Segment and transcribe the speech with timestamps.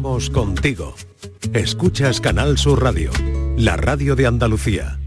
[0.00, 0.94] Vamos contigo.
[1.52, 3.10] Escuchas Canal Sur Radio,
[3.56, 5.00] la radio de Andalucía.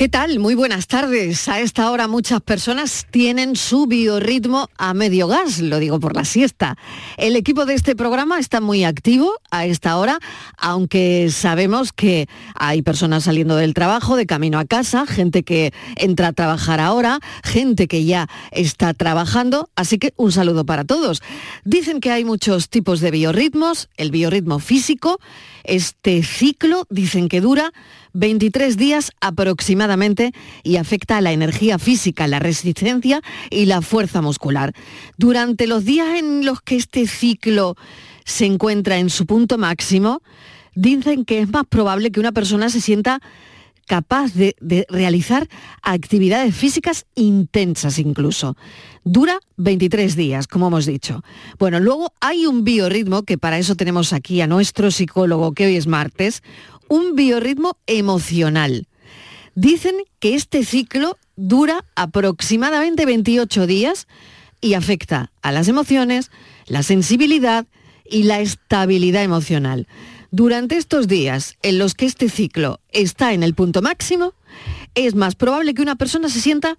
[0.00, 0.38] ¿Qué tal?
[0.38, 1.46] Muy buenas tardes.
[1.46, 6.24] A esta hora muchas personas tienen su biorritmo a medio gas, lo digo por la
[6.24, 6.78] siesta.
[7.18, 10.18] El equipo de este programa está muy activo a esta hora,
[10.56, 16.28] aunque sabemos que hay personas saliendo del trabajo, de camino a casa, gente que entra
[16.28, 21.20] a trabajar ahora, gente que ya está trabajando, así que un saludo para todos.
[21.66, 25.20] Dicen que hay muchos tipos de biorritmos, el biorritmo físico,
[25.62, 27.74] este ciclo dicen que dura
[28.12, 30.32] 23 días aproximadamente
[30.62, 34.74] y afecta a la energía física, la resistencia y la fuerza muscular.
[35.16, 37.76] Durante los días en los que este ciclo
[38.24, 40.22] se encuentra en su punto máximo,
[40.74, 43.20] dicen que es más probable que una persona se sienta
[43.90, 44.54] capaz de,
[44.88, 45.48] realizar
[45.82, 48.56] actividades físicas intensas incluso.
[49.02, 51.24] Dura 23 días, como hemos dicho.
[51.58, 55.74] Bueno, luego hay un biorritmo, que para eso tenemos aquí a nuestro psicólogo, que hoy
[55.74, 56.44] es martes,
[56.90, 58.88] un biorritmo emocional.
[59.54, 64.06] Dicen que este ciclo dura aproximadamente 28 días
[64.60, 66.30] y afecta a las emociones,
[66.66, 67.66] la sensibilidad
[68.04, 69.86] y la estabilidad emocional.
[70.32, 74.34] Durante estos días en los que este ciclo está en el punto máximo,
[74.94, 76.76] es más probable que una persona se sienta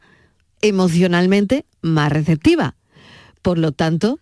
[0.62, 2.76] emocionalmente más receptiva.
[3.42, 4.20] Por lo tanto,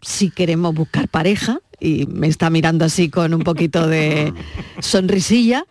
[0.00, 4.32] si queremos buscar pareja, y me está mirando así con un poquito de
[4.80, 5.64] sonrisilla,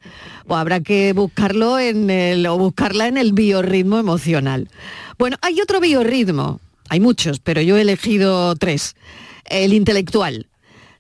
[0.47, 4.69] o habrá que buscarlo en el, o buscarla en el biorritmo emocional.
[5.17, 8.95] Bueno, hay otro biorritmo, hay muchos, pero yo he elegido tres.
[9.45, 10.47] El intelectual.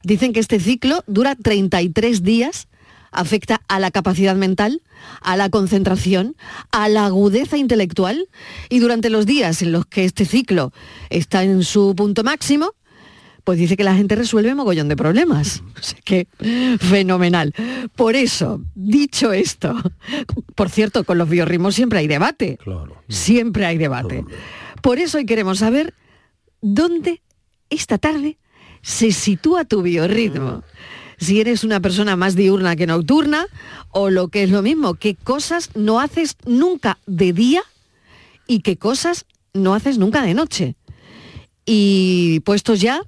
[0.03, 2.67] Dicen que este ciclo dura 33 días,
[3.11, 4.81] afecta a la capacidad mental,
[5.21, 6.35] a la concentración,
[6.71, 8.29] a la agudeza intelectual
[8.69, 10.71] y durante los días en los que este ciclo
[11.09, 12.73] está en su punto máximo,
[13.43, 15.63] pues dice que la gente resuelve mogollón de problemas.
[15.79, 16.27] O sea que
[16.79, 17.53] fenomenal.
[17.95, 19.75] Por eso, dicho esto,
[20.55, 22.57] por cierto, con los biorritmos siempre hay debate.
[22.57, 23.01] Claro.
[23.07, 24.25] Siempre hay debate.
[24.81, 25.93] Por eso hoy queremos saber
[26.61, 27.21] dónde
[27.69, 28.37] esta tarde
[28.81, 30.63] se sitúa tu biorritmo.
[31.17, 33.45] Si eres una persona más diurna que nocturna,
[33.89, 37.61] o lo que es lo mismo, qué cosas no haces nunca de día
[38.47, 40.75] y qué cosas no haces nunca de noche.
[41.65, 43.01] Y puestos ya,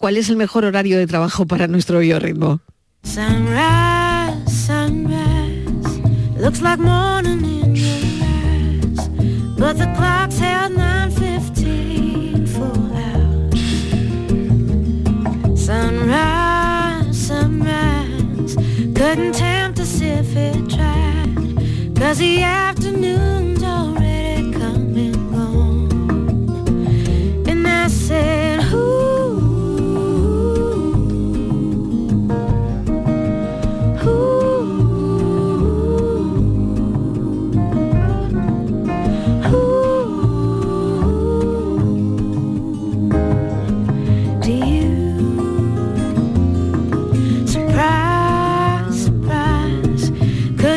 [0.00, 2.60] ¿cuál es el mejor horario de trabajo para nuestro biorritmo?
[3.04, 6.00] Sunrise, sunrise,
[6.38, 7.84] looks like morning in your
[8.24, 9.10] eyes,
[9.58, 13.60] but the clock's held 9:15 full hours.
[15.54, 18.56] Sunrise, sunrise,
[18.94, 23.59] couldn't tempt us if it tried, 'cause the afternoon's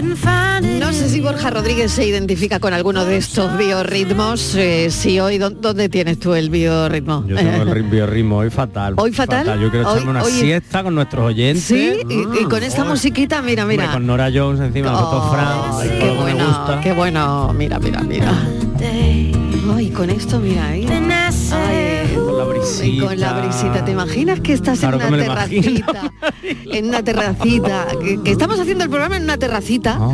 [0.01, 4.55] No sé si Borja Rodríguez se identifica con alguno de estos biorritmos.
[4.55, 7.23] Eh, si hoy, ¿dó- ¿dónde tienes tú el biorritmo?
[7.27, 8.95] Yo tengo el ri- biorritmo hoy fatal.
[8.97, 9.45] ¿Hoy fatal?
[9.59, 11.63] Yo quiero Hoy- echarme una hoy- siesta con nuestros oyentes.
[11.63, 12.85] Sí, y, y con esta Oh.
[12.85, 13.91] musiquita, mira, Hombre, mira.
[13.93, 15.87] con Nora Jones encima, Oh, Fran.
[15.87, 16.81] qué que me bueno, gusta.
[16.81, 17.53] qué bueno.
[17.55, 18.33] Mira, mira, mira.
[19.75, 20.85] Ay, con esto, mira ahí.
[20.87, 21.07] Then
[22.63, 23.05] Brisita.
[23.05, 23.85] con la brisita.
[23.85, 26.11] ¿Te imaginas que estás Claro que en una terracita?
[26.71, 27.87] en una terracita.
[28.23, 29.97] Que, estamos haciendo el programa en una terracita.
[29.99, 30.13] Oh.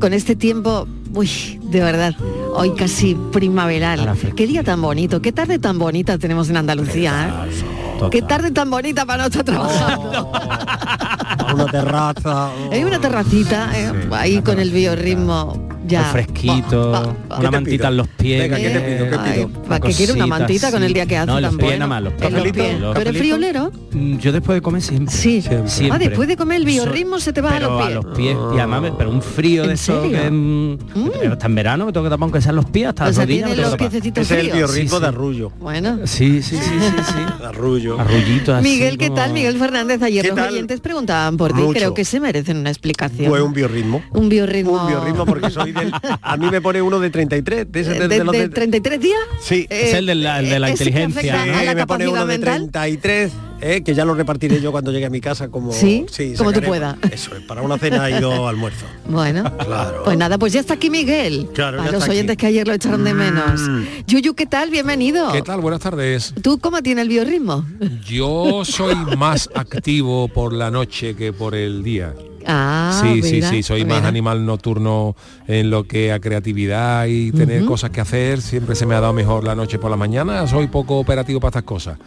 [0.00, 2.14] Con este tiempo, uy, de verdad,
[2.54, 4.16] hoy casi primaveral.
[4.36, 7.50] Qué día tan bonito, qué tarde tan bonita tenemos en Andalucía, ¿eh?
[7.94, 8.10] Total.
[8.10, 10.32] Qué tarde tan bonita para no estar trabajando.
[11.54, 12.50] Una terraza.
[12.72, 16.04] Hay una terracita eh, Sí, ahí con el biorritmo ya.
[16.04, 17.38] Fresquito, Va, va, va.
[17.40, 18.40] una mantita en los pies.
[18.42, 19.10] Venga, ¿qué te pido?
[19.10, 19.62] ¿Qué Ay, pido?
[19.64, 21.70] ¿para qué quiere una mantita con el día que hace No, en los tan pies
[21.70, 21.86] bueno?
[21.86, 22.30] nada más, los En pies.
[22.32, 22.80] los Cafelito, pies.
[22.80, 23.72] los ¿Tú eres friolero?
[23.92, 25.14] Mm, Yo después de comer siempre.
[25.14, 25.42] Sí.
[25.42, 25.90] Siempre.
[25.92, 27.90] Ah, después de comer el biorritmo se te va a pero los pies.
[27.90, 28.36] a los pies.
[28.54, 30.78] Y además, me- pero un frío ¿En de eso que mm,
[31.20, 33.16] pero hasta en verano me tengo que tapar aunque sean los pies, hasta O las
[33.16, 33.56] rodillas.
[33.56, 35.50] los piececitos Ese es el biorritmo Sí, de arrullo.
[35.60, 35.98] Bueno.
[36.04, 37.14] Sí, sí, sí, sí,
[37.44, 38.00] arrullo.
[38.00, 38.68] Arrullito así.
[38.68, 39.32] Miguel, ¿qué tal?
[39.32, 41.62] Miguel Fernández, ayer ¿Qué los oyentes preguntaban por ti.
[41.74, 43.28] Creo que se merecen una explicación.
[43.28, 44.02] Fue un biorritmo.
[44.12, 44.72] Un biorritmo.
[44.82, 45.92] Un biorritmo porque soy del-
[46.22, 48.48] a mí me pone uno de 33, de, ese de, ¿De, de los de de-
[48.48, 49.18] 33 días?
[49.40, 49.66] Sí.
[49.70, 52.24] Es el de la- el de la ¿ese que inteligencia, la Sí, me pone de
[52.24, 52.70] mental?
[52.70, 56.06] 33, eh, que ya lo repartiré yo cuando llegue a mi casa como Sí,
[56.36, 56.96] como tú puedas.
[57.10, 58.88] Eso es, para una cena y dos almuerzos.
[59.08, 60.02] Bueno, Claro.
[60.04, 61.48] pues nada, pues ya está aquí Miguel.
[61.54, 62.40] Claro, a los oyentes aquí.
[62.40, 63.60] que ayer lo echaron de menos.
[63.60, 63.84] Mm.
[64.06, 64.70] Yuyu, ¿qué tal?
[64.70, 65.30] Bienvenido.
[65.32, 65.60] ¿Qué tal?
[65.60, 66.34] Buenas tardes.
[66.42, 67.64] ¿Tú cómo tiene el biorritmo?
[68.06, 72.12] Yo soy más activo por la noche que por el día.
[72.46, 75.16] Ah, sí, sí, sí, soy más animal nocturno
[75.48, 78.40] en lo que a creatividad y tener cosas que hacer.
[78.42, 80.46] Siempre se me ha dado mejor la noche por la mañana.
[80.46, 81.98] Soy poco operativo para estas cosas.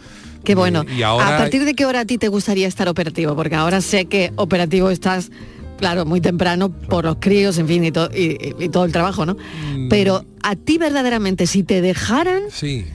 [0.44, 0.84] Qué bueno.
[0.96, 3.34] Y ahora ¿A partir de qué hora a ti te gustaría estar operativo?
[3.34, 5.30] Porque ahora sé que operativo estás,
[5.78, 8.92] claro, muy temprano por los críos, en fin, y, to- y- y- y todo el
[8.92, 9.34] trabajo, ¿no?
[9.34, 9.88] Mm.
[9.88, 12.86] Pero a ti verdaderamente, si te dejaran, sí.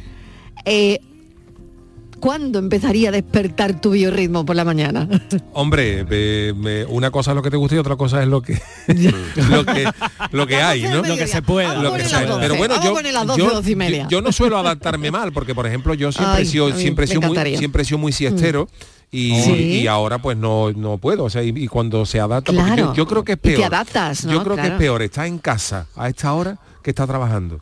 [0.65, 0.99] eh,
[2.23, 5.09] ¿cuándo empezaría a despertar tu biorritmo por la mañana?
[5.51, 6.05] Hombre,
[6.53, 8.53] me- una cosa es lo que te gusta y otra cosa es lo que
[9.49, 9.85] lo que
[10.31, 11.01] lo que hay, ¿no?
[11.03, 11.73] Lo que se pueda.
[11.73, 14.03] Vamos Lo que 12, Pero bueno, yo, poner las 12, yo, 12 y media.
[14.03, 17.03] yo- yo no suelo adaptarme mal, porque por ejemplo yo siempre Ay, he sido siempre
[17.03, 18.69] he me sido muy siempre he sido muy siestero.
[19.11, 19.51] Y, Sí.
[19.81, 22.93] y ahora pues no, no puedo, o sea, y, y cuando se adapta, porque yo,
[22.95, 23.65] yo creo que es Y te peor.
[23.65, 24.31] adaptas, ¿no?
[24.31, 27.59] Yo creo que es peor estar en casa a esta hora que estar trabajando.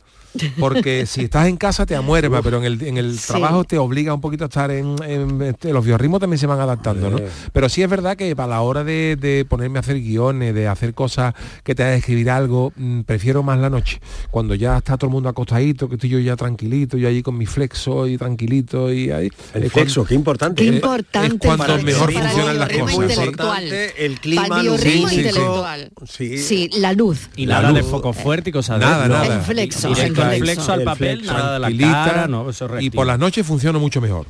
[0.59, 3.27] Porque si estás en casa te amuerva, pero en el, en el Sí.
[3.27, 6.59] trabajo te obliga un poquito a estar en, en- este, los biorritmos también se van
[6.59, 7.17] adaptando, ¿no?
[7.51, 10.67] Pero sí es verdad que para la hora de, de ponerme a hacer guiones, de
[10.67, 11.33] hacer cosas
[11.63, 13.99] que te haga escribir algo, mm, prefiero más la noche.
[14.29, 17.37] Cuando ya está todo el mundo acostadito, que estoy yo ya tranquilito, yo allí con
[17.37, 19.29] mi flexo y tranquilito y ahí.
[19.53, 20.63] El es flexo, qué importante.
[20.63, 23.15] Qué eh, importante es cuando el mejor funcionan las cosas.
[23.15, 23.75] sí.
[23.97, 25.11] el clima biorritmo lumínico.
[25.27, 25.91] intelectual.
[26.07, 26.37] Sí.
[26.37, 27.29] Sí, la luz.
[27.35, 27.89] Y La nada de luz.
[27.91, 29.13] foco fuerte y cosas de Nada, eso.
[29.13, 29.35] nada.
[29.37, 30.45] El flexo, el Al flexo.
[30.45, 31.33] flexo al El papel, flexo.
[31.33, 34.25] nada de la cara, no, eso es y por las noches funciona mucho mejor.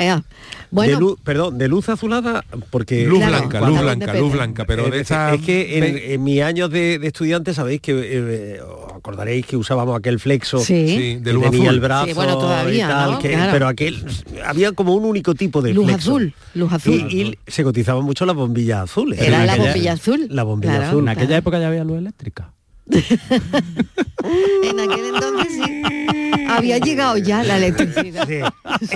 [0.00, 0.22] Ea.
[0.70, 4.64] Bueno, de luz, perdón, de luz azulada, porque Luz Claro, blanca, luz blanca, luz blanca,
[4.64, 7.92] pero Eh, de esa es que en, en mis años de, de estudiante sabéis que
[8.04, 11.16] eh, os acordaréis que usábamos aquel flexo sí.
[11.16, 11.74] de que luz tenía azul.
[11.74, 13.18] el brazo Sí, bueno, todavía, y tal, ¿no?
[13.18, 13.52] que- Claro.
[13.52, 14.04] pero aquel
[14.46, 16.10] había como un único tipo de Luz flexo.
[16.12, 16.94] azul, luz azul.
[17.10, 19.20] Y, y se cotizaban mucho las bombillas azules.
[19.20, 20.26] Era la aquella- bombilla azul.
[20.30, 21.02] La bombilla Claro, azul.
[21.02, 21.38] En aquella claro.
[21.40, 22.52] época ya había luz eléctrica.
[24.62, 25.82] En aquel entonces sí.
[26.48, 28.26] Había llegado ya la electricidad.
[28.26, 28.40] Sí.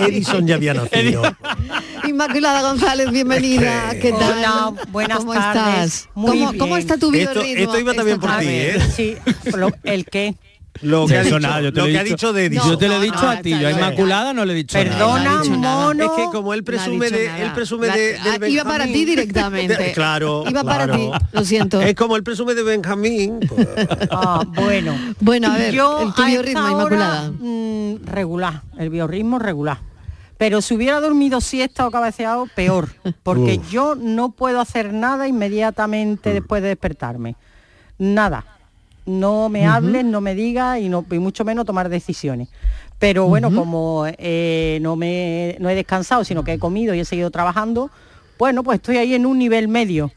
[0.01, 1.21] Edison ya había nacido.
[2.07, 3.91] Inmaculada González, bienvenida.
[4.01, 4.37] ¿Qué tal?
[4.39, 5.93] Hola, buenas ¿Cómo tardes.
[5.95, 6.09] estás?
[6.15, 6.59] Muy ¿Cómo, bien.
[6.59, 7.63] cómo está tu Esto- biorritmo?
[7.63, 8.45] esto iba también por ti?
[8.47, 8.79] ¿eh?
[8.95, 9.15] Sí,
[9.55, 10.35] lo- el qué.
[10.81, 12.33] Lo que, ha dicho, nada, yo te lo que ha dicho.
[12.33, 12.49] de.
[12.49, 14.83] Yo te lo he dicho no, a ti, yo a Inmaculada no le he dicho
[14.83, 14.97] nada.
[14.97, 16.03] No ha Perdona, mono.
[16.03, 17.39] Es que como él presume de, nada.
[17.43, 19.91] él presume La- de, del iba para ti directamente.
[19.95, 20.43] claro.
[20.49, 20.99] Iba para claro.
[21.19, 21.79] ti, lo siento.
[21.81, 23.39] Es como él presume de Benjamín.
[23.47, 23.67] pues,
[24.11, 24.95] Ah, bueno.
[25.19, 27.31] Bueno, a ver, Yo el tu biorritmo, Inmaculada.
[27.31, 29.77] mm, regular, el biorritmo regular.
[30.39, 32.89] Pero si hubiera dormido siesta o cabeceado, peor.
[33.21, 33.69] Porque Uf.
[33.71, 36.33] yo no puedo hacer nada inmediatamente Mm.
[36.33, 37.35] después de despertarme.
[37.99, 38.43] Nada.
[39.05, 42.47] No me hables, no me digas y, no, y mucho menos tomar decisiones.
[42.99, 47.05] Pero bueno, como eh, no, me, no he descansado, sino que he comido y he
[47.05, 47.91] seguido trabajando,
[48.39, 50.11] bueno, pues estoy ahí en un nivel medio.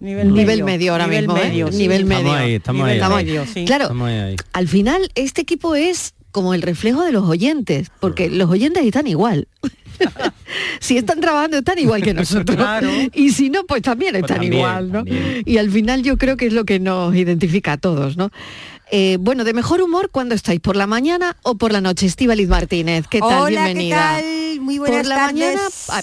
[0.00, 1.44] Nivel, Nivel medio ahora nivel mismo, ¿eh?
[1.48, 1.78] medio, sí.
[1.78, 2.36] Nivel Estamos medio.
[2.38, 2.96] ahí, estamos Nivel ahí.
[2.98, 3.24] Estamos ahí.
[3.24, 3.64] medio, sí.
[3.64, 4.36] Claro, Estamos ahí, ahí.
[4.52, 9.06] al final este equipo es como el reflejo de los oyentes, porque los oyentes están
[9.06, 9.46] igual.
[10.80, 12.56] Si están trabajando están igual que nosotros.
[12.56, 12.88] Claro.
[13.14, 15.04] Y si no, pues también Pues están también, igual, ¿no?
[15.04, 15.42] también.
[15.44, 18.30] Y al final yo creo que es lo que nos identifica a todos, ¿no?
[18.96, 22.06] Eh, bueno, de mejor humor cuando estáis, por la mañana o por la noche.
[22.06, 23.40] Estíbaliz Martínez, ¿qué tal?
[23.42, 24.18] Hola, Bienvenida.
[24.20, 24.22] ¿qué
[24.54, 24.60] tal?
[24.60, 25.34] Muy buenas ¿Por la tardes.
[25.34, 25.60] mañana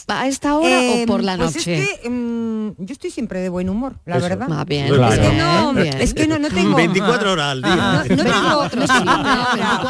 [0.09, 1.79] a, a esta hora Eh, o por la pues noche?
[1.83, 4.27] es que mm, yo estoy siempre de buen humor, la Eso.
[4.27, 4.47] verdad.
[4.51, 5.13] Ah, bien, Claro.
[5.13, 6.01] Es que no, bien.
[6.01, 7.75] es que no, no tengo 24 horas al día.
[7.75, 9.87] no, no tengo, no tengo una hora,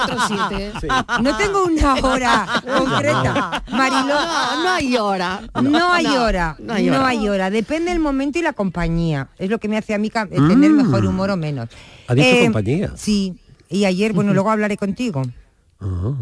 [0.78, 1.22] 24-7.
[1.24, 3.64] no tengo una hora concreta.
[3.72, 5.42] Mariló, No, no hay hora.
[5.60, 7.00] no hay hora, No hay hora.
[7.00, 7.50] no hay hora.
[7.50, 9.28] Depende del momento y la compañía.
[9.40, 11.68] Es lo que me hace a mí eh, tener mejor humor o menos.
[12.08, 12.94] ¿Ha dicho compañía?
[12.96, 13.36] Sí.
[13.70, 15.22] Y ayer, bueno, luego hablaré contigo.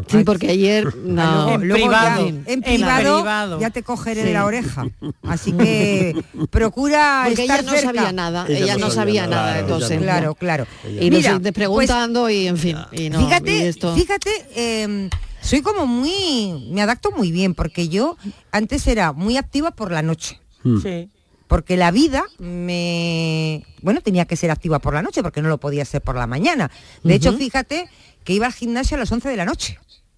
[0.08, 1.22] Sí, porque ayer no.
[1.22, 3.60] Luego- En luego privado, ya- en en privado, privado.
[3.60, 4.26] ya te cogeré Sí.
[4.28, 4.86] de la oreja.
[5.22, 7.86] Así que procura Porque estar ella no cerca.
[7.94, 9.96] sabía nada, Ella ella, no no sabía sabía nada, nada, entonces.
[9.98, 10.02] no.
[10.02, 10.66] Claro, claro.
[10.88, 12.76] Y nos Mira, sigues preguntando y en fin.
[12.92, 15.10] Y no, y fíjate, esto- fíjate, eh,
[15.42, 18.16] soy como muy, me adapto muy bien porque yo
[18.52, 20.40] antes era muy activa por la noche.
[20.82, 21.10] Sí.
[21.50, 25.58] Porque la vida me, bueno, tenía que ser activa por la noche porque no lo
[25.58, 26.70] podía ser por la mañana.
[27.02, 27.88] De hecho, fíjate
[28.22, 29.76] que iba al gimnasio a las 11 de la noche.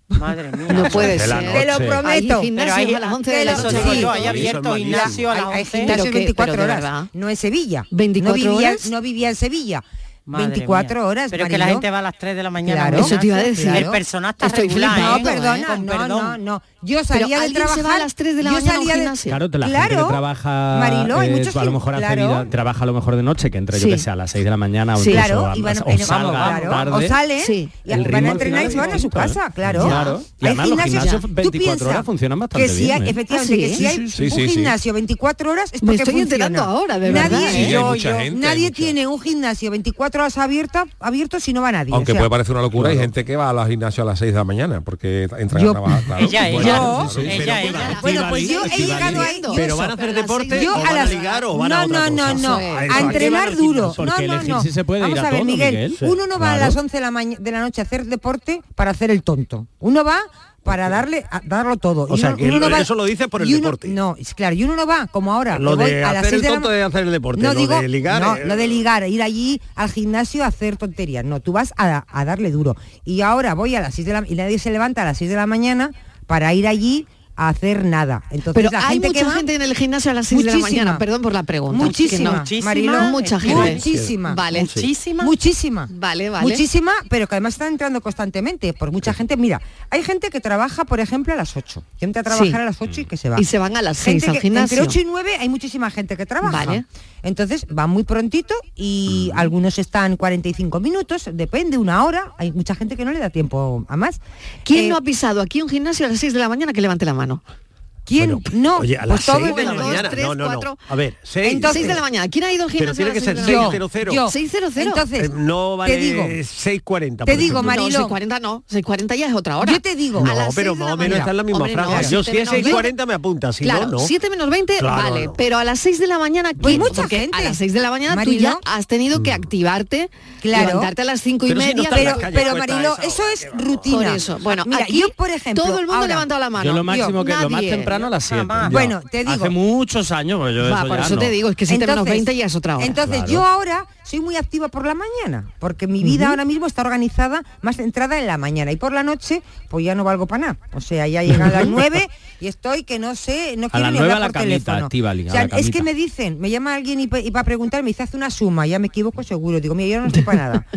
[0.09, 0.67] Madre mía.
[0.75, 1.31] No puede ser.
[1.39, 2.41] Te lo prometo.
[2.41, 3.77] Hay Pero hay- a las 11 que de la noche.
[3.79, 4.19] Digo yo, Sí.
[4.21, 5.79] hay abierto es gimnasio a Hay, las hay 11.
[5.79, 7.87] gimnasios Pero que- 24 pero de horas, no en Sevilla.
[7.91, 8.91] 24 no vivía, horas.
[8.91, 9.83] No vivía en Sevilla.
[10.25, 11.09] Madre 24 mía.
[11.09, 11.31] horas.
[11.31, 12.89] Pero que la gente va a las 3 de la mañana.
[12.89, 13.05] Claro.
[13.05, 13.69] Eso te iba a decir.
[13.69, 15.19] El personal está Estoy regular, flipando, ¿eh?
[15.23, 16.09] No, perdona, Con no, perdón.
[16.09, 16.63] no, no.
[16.85, 17.85] Yo salía de ¿alguien se trabajar.
[17.85, 19.17] va a las 3 de la yo mañana salía de-?
[19.23, 19.89] Claro, la Claro.
[19.89, 22.29] gente que trabaja Marilo, hay eh, muchos a lo mejor hace claro.
[22.29, 23.91] vida- trabaja a lo mejor de noche, que entre yo Sí.
[23.93, 25.11] que sé a las 6 de la mañana o Sí.
[25.11, 26.91] incluso Claro, a- y van, o salga claro, tarde.
[26.93, 27.69] o salen Sí.
[27.85, 29.53] y El van a entrenar y se van a es su casa, ¿eh?
[29.55, 29.87] claro.
[29.87, 30.23] Claro.
[30.41, 33.03] Y Hay además los gimnasios- gimnasios tú 24 horas piensas funcionan bastante que si bien,
[33.03, 33.99] hay, efectivamente, que si hay
[34.43, 36.79] un gimnasio 24 horas es Me porque estoy enterando funciona.
[36.81, 41.53] ahora, de nadie, verdad, yo- yo- nadie tiene un gimnasio 24 horas abierta, abierto si
[41.53, 41.95] no va nadie.
[41.95, 44.11] Aunque o sea, puede parecer una locura, hay gente que va a los gimnasios a
[44.11, 46.03] las 6 de la mañana porque entran Yo- a trabajar.
[46.05, 46.25] Claro.
[46.27, 47.27] Ella, Bueno, ella, sí, sí.
[47.43, 47.99] ella, ella.
[48.03, 49.41] Bueno, pues yo he llegado ahí.
[49.55, 51.59] Pero van a hacer Pero a las deporte Yo o van a las ligar o
[51.59, 52.57] van no, a otra no, no, cosa.
[52.57, 53.93] a ¿A qué van entrenar duro.
[53.93, 53.95] gimnasio?
[53.97, 54.63] Porque no, no, elegir no.
[54.63, 56.61] si se puede Vamos ir a a ver, todo, Miguel, uno no va a Claro.
[56.67, 59.67] las 11 de la, maña- de la noche a hacer deporte para hacer el tonto.
[59.81, 60.19] Uno va
[60.63, 62.07] para darle a darlo todo.
[62.09, 63.89] O Y sea, uno- que uno no va- eso lo dices por el uno- deporte.
[63.89, 65.59] No, es claro, y uno no va como ahora.
[65.59, 67.43] Lo que voy de a las hacer 6 el de la de hacer el deporte,
[67.43, 68.45] No lo digo, de ligar, no, eh.
[68.45, 71.25] lo de ligar, ir allí al gimnasio a hacer tonterías.
[71.25, 72.77] No, tú vas a, a darle duro.
[73.05, 75.31] Y ahora voy a las 6 de la y nadie se levanta a las 6
[75.31, 75.91] de la mañana
[76.27, 77.07] para ir allí
[77.47, 78.23] a hacer nada.
[78.31, 80.45] Entonces Pero la hay gente que mucha va- gente en el gimnasio a las 6
[80.45, 80.99] de la mañana.
[80.99, 81.85] Perdón por la pregunta.
[81.85, 82.39] Muchísima, no.
[82.39, 83.11] Muchísima.
[83.11, 83.75] Mucha gente.
[83.75, 84.35] Muchísima.
[84.35, 84.61] Vale.
[84.61, 85.25] Muchísima.
[85.25, 85.89] Muchísima.
[85.91, 86.49] Vale, vale.
[86.49, 88.73] Muchísima, pero que además están entrando constantemente.
[88.73, 91.83] Por mucha gente, mira, hay gente que trabaja, por ejemplo, a las 8.
[91.99, 92.55] Que entra a trabajar Sí.
[92.55, 93.41] a las 8 y que se va.
[93.41, 94.79] Y se van a las 6 Gente al que gimnasio.
[94.79, 96.65] Entre 8 y 9 hay muchísima gente que trabaja.
[96.67, 96.85] Vale.
[97.25, 102.33] Entonces van muy prontito y algunos están 45 minutos, depende, una hora.
[102.37, 104.21] Hay mucha gente que no le da tiempo a más.
[104.65, 106.81] ¿Quién Eh, no ha pisado aquí un gimnasio a las 6 de la mañana que
[106.81, 107.32] levante la mano?
[107.33, 107.72] bueno.
[108.05, 108.31] ¿Quién?
[108.33, 110.11] Bueno, no, Oye, a pues las todo 6 de la mañana.
[110.11, 110.71] tres, no, no, cuatro.
[110.71, 110.93] no.
[110.93, 111.53] A ver, 6.
[111.53, 112.29] Entonces- 6 de la mañana.
[112.29, 112.97] ¿Quién ha ido al Pero gimnasio?
[112.97, 113.89] tiene a que ser seis de la mañana?
[113.89, 114.15] 600.
[114.15, 114.29] Yo.
[114.31, 114.77] 600.
[114.77, 117.25] Entonces, no vale te digo, 640.
[117.25, 117.63] te digo.
[117.63, 117.85] Marilo.
[117.87, 118.65] No, 640 no.
[118.67, 119.73] 640 ya es otra hora.
[119.73, 120.19] Yo te digo.
[120.21, 122.03] A No, las pero más o menos está en la misma franja.
[122.03, 123.99] Yo si es menos 640 me apunta, si claro, no, no.
[124.01, 125.33] 7 menos 20, Claro, vale, no.
[125.35, 126.81] pero a las 6 de la mañana, Pues ¿quién?
[126.81, 127.37] mucha Porque gente.
[127.39, 128.37] A las 6 de la mañana Marilo.
[128.37, 130.67] tú ya has tenido que activarte, Claro.
[130.69, 131.91] levantarte a las 5 y Pero media.
[131.95, 134.17] Pero, pero Marilo, eso es rutina.
[134.41, 136.65] Bueno, mira, aquí yo por ejemplo, todo el mundo ha levantado la mano.
[136.65, 137.63] Yo lo máximo que lo más.
[137.93, 138.39] Temprano a las 7.
[138.47, 138.73] Jamás.
[138.73, 139.31] Bueno, te digo.
[139.33, 141.21] Hace muchos años, pues yo Va, eso por ya eso no.
[141.21, 142.87] te digo, es que 7 menos Entonces- 20 ya es otra hora.
[142.87, 143.33] Entonces Claro.
[143.33, 147.43] yo ahora soy muy activa por la mañana, porque mi vida ahora mismo está organizada
[147.63, 150.59] más centrada en la mañana y por la noche pues ya no valgo para nada.
[150.75, 152.09] O sea, ya llegan las 9
[152.41, 154.65] y estoy que no sé, no quiero las ni nueve hablar a la por camita,
[154.65, 154.85] teléfono.
[154.87, 157.45] A o sea, la es que me dicen, me llama alguien y, pa- y para
[157.45, 160.23] preguntar me dice hace una suma, ya me equivoco seguro, digo, mira, yo no estoy
[160.23, 160.67] para nada.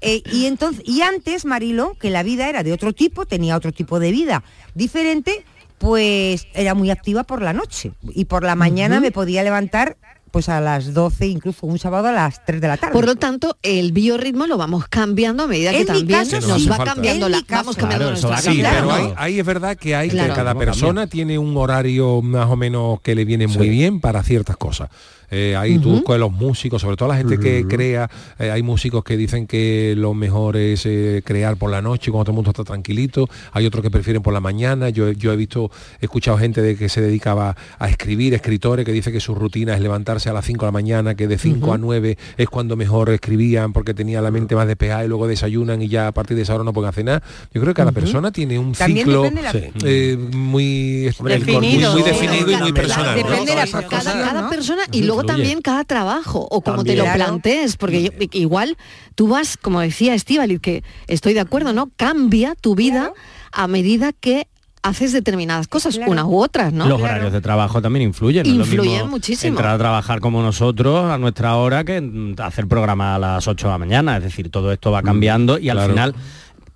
[0.00, 3.72] Eh, y entonces y antes Marilo, que la vida era de otro tipo, tenía otro
[3.72, 4.42] tipo de vida
[4.74, 5.44] diferente,
[5.78, 9.96] pues era muy activa por la noche y por la mañana me podía levantar
[10.30, 12.92] pues a las 12, incluso un sábado a las 3 de la tarde.
[12.92, 16.62] Por lo tanto, el biorritmo lo vamos cambiando a medida que En también caso, nos
[16.62, 16.68] sí.
[16.68, 18.72] va cambiando En la, vamos cambiando Claro, nuestra Sí, vida.
[18.74, 20.30] pero hay, ahí es verdad que hay Claro.
[20.30, 24.24] que cada persona tiene un horario más o menos que le viene muy bien para
[24.24, 24.90] ciertas cosas.
[25.30, 29.02] Eh, ahí tú con los músicos, sobre todo la gente que crea, eh, hay músicos
[29.04, 32.50] que dicen que lo mejor es eh, crear por la noche cuando todo el mundo
[32.50, 36.38] está tranquilito, hay otros que prefieren por la mañana, yo, yo he visto, he escuchado
[36.38, 40.28] gente de que se dedicaba a escribir, escritores que dice que su rutina es levantarse
[40.30, 43.72] a las 5 de la mañana, que de 5 a 9 es cuando mejor escribían
[43.72, 46.54] porque tenía la mente más despejada y luego desayunan y ya a partir de esa
[46.54, 47.22] hora no pueden hacer nada.
[47.52, 49.52] Yo creo que cada persona tiene un También ciclo la-
[49.84, 52.08] eh, muy, el muy, Definido, muy sí.
[52.08, 53.16] definido y muy personal.
[53.20, 53.28] ¿no?
[53.30, 54.50] Depende de la Cada- cada, profesión, cada ¿no?
[54.50, 55.36] persona y luego Influye.
[55.36, 56.98] también cada trabajo o como También.
[56.98, 58.76] te lo plantees porque yo- igual
[59.14, 63.12] tú vas como decía Estíbaliz que estoy de acuerdo no cambia tu vida
[63.52, 64.48] a medida que
[64.82, 66.12] haces determinadas cosas Claro.
[66.12, 68.42] unas u otras no Los horarios de trabajo también influyen.
[68.46, 69.56] no es lo Influyen mismo muchísimo.
[69.56, 73.66] Entrar a trabajar como nosotros a nuestra hora que mm, hacer programa a las 8
[73.68, 74.16] de la mañana.
[74.18, 75.92] Es decir, todo esto va cambiando y al claro.
[75.94, 76.14] final,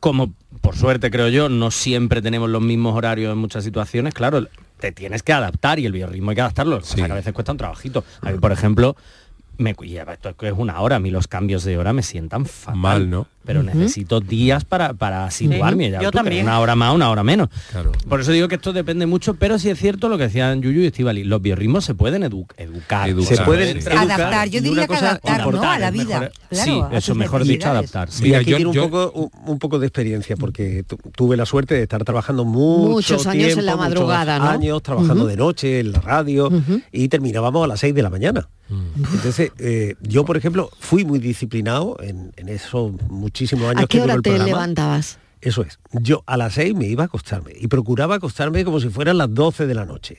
[0.01, 4.47] como por suerte creo yo, no siempre tenemos los mismos horarios en muchas situaciones, claro,
[4.79, 6.77] te tienes que adaptar y el biorritmo hay que adaptarlo.
[6.77, 7.03] O sea, Sí.
[7.03, 8.05] que a veces cuesta un trabajito.
[8.23, 8.97] A mí, por ejemplo,
[9.59, 9.75] me
[10.15, 12.77] esto es una hora, a mí los cambios de hora me sientan fatal.
[12.79, 13.27] Mal, ¿no?
[13.49, 15.91] Pero necesito días para, para situarme.
[15.91, 16.45] ya yo tú, también.
[16.45, 17.49] Una hora más, una hora menos.
[17.73, 17.93] Claro.
[18.07, 20.83] Por eso digo que esto depende mucho, pero sí es cierto lo que decían Yuyu
[20.83, 23.09] y Estivali, los biorritmos se pueden edu- educar.
[23.09, 23.89] Educar, Se pueden sí.
[23.89, 23.99] educar.
[24.11, 25.63] Adaptar, yo diría que adaptar, ¿no?
[25.63, 26.21] A la vida.
[26.21, 28.11] mejor- Claro, sí, eso mejor dicho, adaptar.
[28.11, 28.25] sí.
[28.25, 31.39] Mira, aquí yo- tiene un, yo- poco, un, un poco de experiencia porque tu- tuve
[31.39, 34.45] la suerte de estar trabajando mucho Muchos años en la muchos madrugada, ¿no?
[34.51, 36.51] años trabajando de noche en la radio
[36.93, 38.49] y terminábamos a las 6 de la mañana.
[39.15, 42.93] Entonces, eh, yo, por ejemplo, fui muy disciplinado en, en esos
[43.41, 44.47] muchísimos años a qué que duró hora el te programa.
[44.49, 45.79] levantabas Eso es.
[45.93, 49.33] Yo a las 6 me iba a acostarme y procuraba acostarme como si fueran las
[49.33, 50.19] 12 de la noche.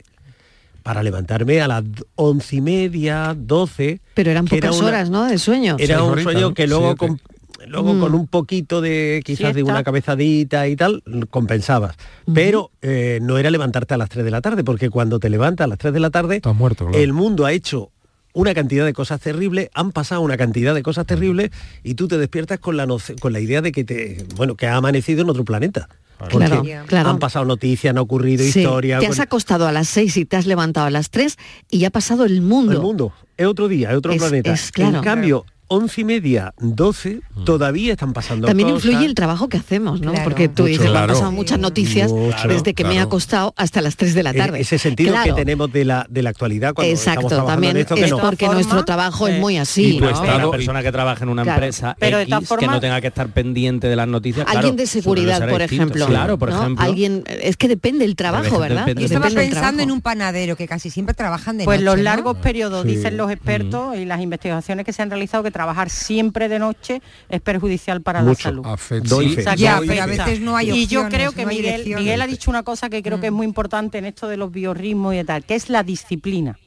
[0.83, 1.83] Para levantarme a las
[2.15, 3.99] once y media, 12.
[4.13, 7.19] pero eran era pocas una- horas no de sueño Era un sueño que luego, con,
[7.67, 7.99] luego Mm.
[7.99, 11.97] con un poquito de quizás de una cabezadita y tal, compensabas.
[12.33, 15.65] Pero eh, no era levantarte a las 3 de la tarde, porque cuando te levantas
[15.65, 16.97] a las 3 de la tarde, Estás muerto, claro.
[16.97, 17.91] el mundo ha hecho
[18.33, 21.51] una cantidad de cosas terribles, han pasado una cantidad de cosas terribles
[21.83, 22.87] y tú te despiertas con la,
[23.19, 25.89] con la idea de que te, bueno, que ha amanecido en otro planeta.
[26.27, 27.09] Claro, claro.
[27.11, 28.99] han pasado noticias, han ocurrido Sí, historias.
[28.99, 31.37] Te has bueno, acostado a las 6 y te has levantado a las 3
[31.71, 32.73] y ha pasado el mundo.
[32.73, 33.13] el mundo.
[33.37, 34.51] Es otro día, es otro Es- planeta.
[34.51, 34.97] es claro.
[34.97, 38.85] en cambio, once y media, 12, todavía están pasando También cosas.
[38.85, 40.11] influye el trabajo que hacemos, ¿no?
[40.11, 40.23] Claro.
[40.25, 40.71] Porque tú Mucho.
[40.71, 41.13] dices, me han Claro.
[41.13, 42.47] pasado muchas noticias Mucho.
[42.47, 43.07] desde que me he Claro.
[43.07, 44.59] acostado hasta las 3 de la E- tarde.
[44.59, 45.35] Ese sentido Claro.
[45.35, 48.03] que tenemos de la, de la actualidad cuando Exacto, estamos trabajando también en esto, que
[48.05, 48.17] es no.
[48.19, 50.09] porque forma, nuestro trabajo es eh, muy y así, tu ¿no?
[50.09, 51.57] estado- Una persona que trabaja en una Claro.
[51.57, 54.45] empresa Pero de que no tenga que estar pendiente de las noticias.
[54.45, 55.83] claro, Alguien de seguridad, por distinto.
[55.83, 56.07] ejemplo.
[56.07, 56.59] Claro, por ¿no?
[56.61, 56.83] ejemplo.
[56.85, 58.85] Alguien, es que depende el trabajo, ¿verdad?
[58.85, 62.37] depende Yo estaba pensando en un panadero que casi siempre trabajan de Pues los largos
[62.37, 66.57] periodos, dicen los expertos y las investigaciones que se han realizado, que trabajar siempre de
[66.57, 68.29] noche es perjudicial para Mucho.
[68.31, 68.65] la salud.
[68.65, 69.09] Afecta.
[69.09, 69.35] Doy Sí.
[69.35, 69.41] fe.
[69.41, 69.91] O sea, que Ya, afecta.
[69.93, 71.83] pero a veces no hay Y yo creo que no Miguel.
[71.97, 74.51] Miguel ha dicho una cosa que creo que es muy importante en esto de los
[74.53, 76.57] biorritmos y tal, que es la disciplina.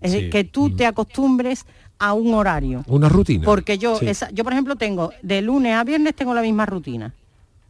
[0.00, 1.66] Es decir, que tú te acostumbres
[1.98, 2.82] a un horario.
[2.86, 3.44] Una rutina.
[3.44, 4.06] Porque yo, Sí.
[4.08, 7.12] esa- yo por ejemplo tengo de lunes a viernes tengo la misma rutina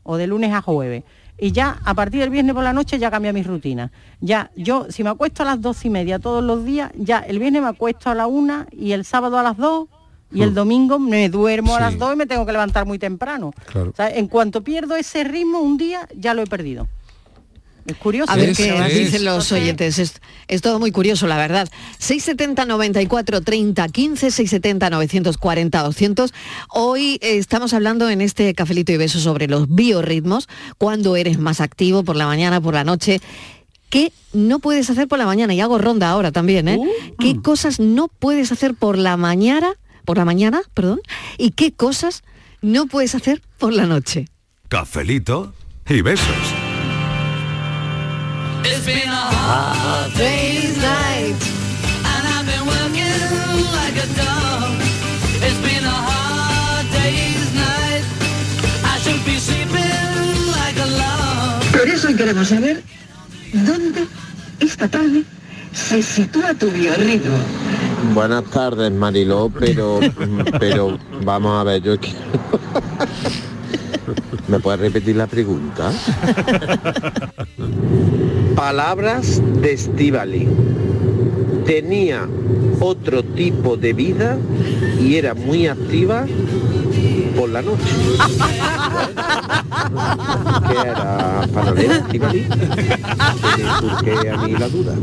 [0.05, 1.03] o de lunes a jueves
[1.37, 3.91] y ya a partir del viernes por la noche ya cambia mi rutina.
[4.21, 7.39] Ya yo si me acuesto a las dos y media todos los días, ya el
[7.41, 9.89] viernes me acuesto a la una y el sábado a las dos
[10.35, 13.53] y el domingo me duermo a las dos y me tengo que levantar muy temprano.
[13.73, 13.91] Claro.
[13.91, 16.89] O sea, en cuanto pierdo ese ritmo un día ya lo he perdido.
[17.87, 18.33] Es curioso.
[18.33, 19.99] A ver Es- qué es- dicen los oyentes.
[19.99, 20.15] Es,
[20.49, 21.69] es todo muy curioso, la verdad.
[21.99, 26.33] 670 94 30 15, 670 940 200.
[26.71, 30.49] Hoy eh, estamos hablando en este cafelito y beso sobre los biorritmos,
[30.79, 33.21] cuando eres más activo por la mañana, por la noche.
[33.91, 35.53] ¿Qué no puedes hacer por la mañana?
[35.55, 36.81] Y hago ronda ahora también, ¿eh?
[37.21, 41.01] ¿Qué cosas no puedes hacer por la mañana, por la mañana, perdón?
[41.39, 42.23] ¿Y qué cosas
[42.63, 44.29] no puedes hacer por la noche?
[44.69, 45.55] Cafelito
[45.89, 46.27] y besos.
[61.73, 62.83] Por eso hoy queremos saber
[63.53, 64.07] dónde
[64.61, 65.25] esta tarde
[65.75, 67.37] se sitúa tu biorritmo.
[68.15, 70.01] Buenas tardes, Mariló, pero,
[70.59, 72.19] pero vamos a ver, yo quiero...
[74.49, 75.91] ¿Me puedes repetir la pregunta?
[78.57, 80.49] Palabras de Estivali.
[81.65, 82.29] Tenía
[82.81, 84.37] otro tipo de vida
[85.01, 86.27] y era muy activa
[87.37, 87.83] por la noche.
[90.69, 92.47] ¿Qué era panadera, Estivali?
[93.81, 94.95] ¿Por qué a mí la duda?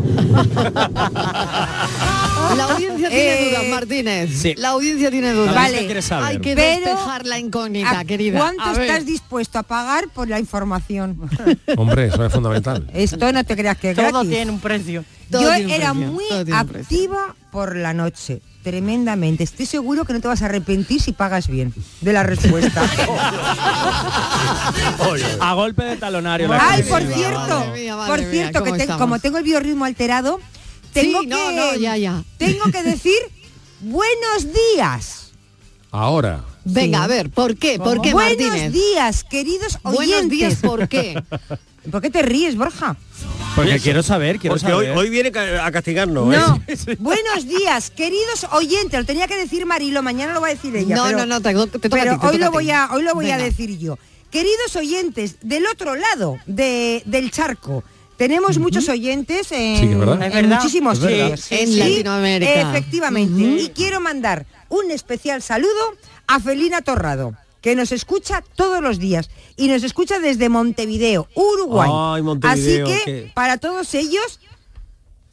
[2.56, 4.30] La audiencia tiene Eh, dudas, Martínez.
[4.42, 4.54] sí.
[4.58, 5.56] La audiencia tiene dudas.
[5.56, 6.02] Vale.
[6.24, 8.40] Hay que despejar la incógnita, ¿A querida.
[8.40, 11.18] ¿Cuánto estás dispuesto a pagar por la información?
[11.78, 12.90] Hombre, eso es fundamental.
[12.94, 14.30] Esto no te creas que es Todo gratis.
[14.30, 15.04] tiene un precio.
[15.30, 19.44] Todo Yo era precio, muy activa por la noche, tremendamente.
[19.44, 22.82] Estoy seguro que no te vas a arrepentir si pagas bien de la respuesta.
[25.40, 26.48] A golpe de talonario.
[26.48, 29.38] la Ay, por cierto, madre mía, madre por mía, cierto, ¿cómo que te- como tengo
[29.38, 30.40] el biorritmo alterado,
[30.94, 32.24] tengo Sí, que no, no, ya, ya.
[32.38, 33.18] tengo que decir
[33.82, 35.32] buenos días.
[35.92, 36.42] Ahora.
[36.64, 37.04] Venga, Sí.
[37.04, 37.80] a ver, ¿por qué?
[37.80, 38.72] ¿Por qué, buenos Martínez?
[38.72, 40.08] días, queridos oyentes.
[40.08, 41.22] Buenos días, ¿por qué?
[41.92, 42.96] ¿Por qué te ríes, Borja?
[43.56, 44.98] Porque quiero saber, quiero Porque hoy, saber.
[44.98, 46.34] hoy viene ca- a castigarnos.
[46.34, 46.38] ¿eh?
[46.38, 46.62] No.
[47.00, 48.98] Buenos días, queridos oyentes.
[49.00, 50.96] Lo tenía que decir Marilo, mañana lo va a decir ella.
[50.96, 52.50] No, pero- no, no, te, te toca a pero ti, te hoy toca lo a
[52.50, 52.54] ti.
[52.54, 53.98] voy a hoy lo voy a decir yo.
[54.32, 57.84] Queridos oyentes, del otro lado de- del charco.
[58.16, 60.16] Tenemos muchos oyentes en, Sí, verdad.
[60.18, 60.58] en Es verdad.
[60.58, 61.38] muchísimos Es verdad.
[61.38, 61.52] sitios.
[61.52, 62.70] En Latinoamérica.
[62.70, 63.42] Efectivamente.
[63.42, 65.96] Y quiero mandar un especial saludo
[66.28, 71.90] a Felina Torrado, que nos escucha todos los días y nos escucha desde Montevideo, Uruguay.
[71.94, 74.40] Ay, Montevideo, Así que qué- para todos ellos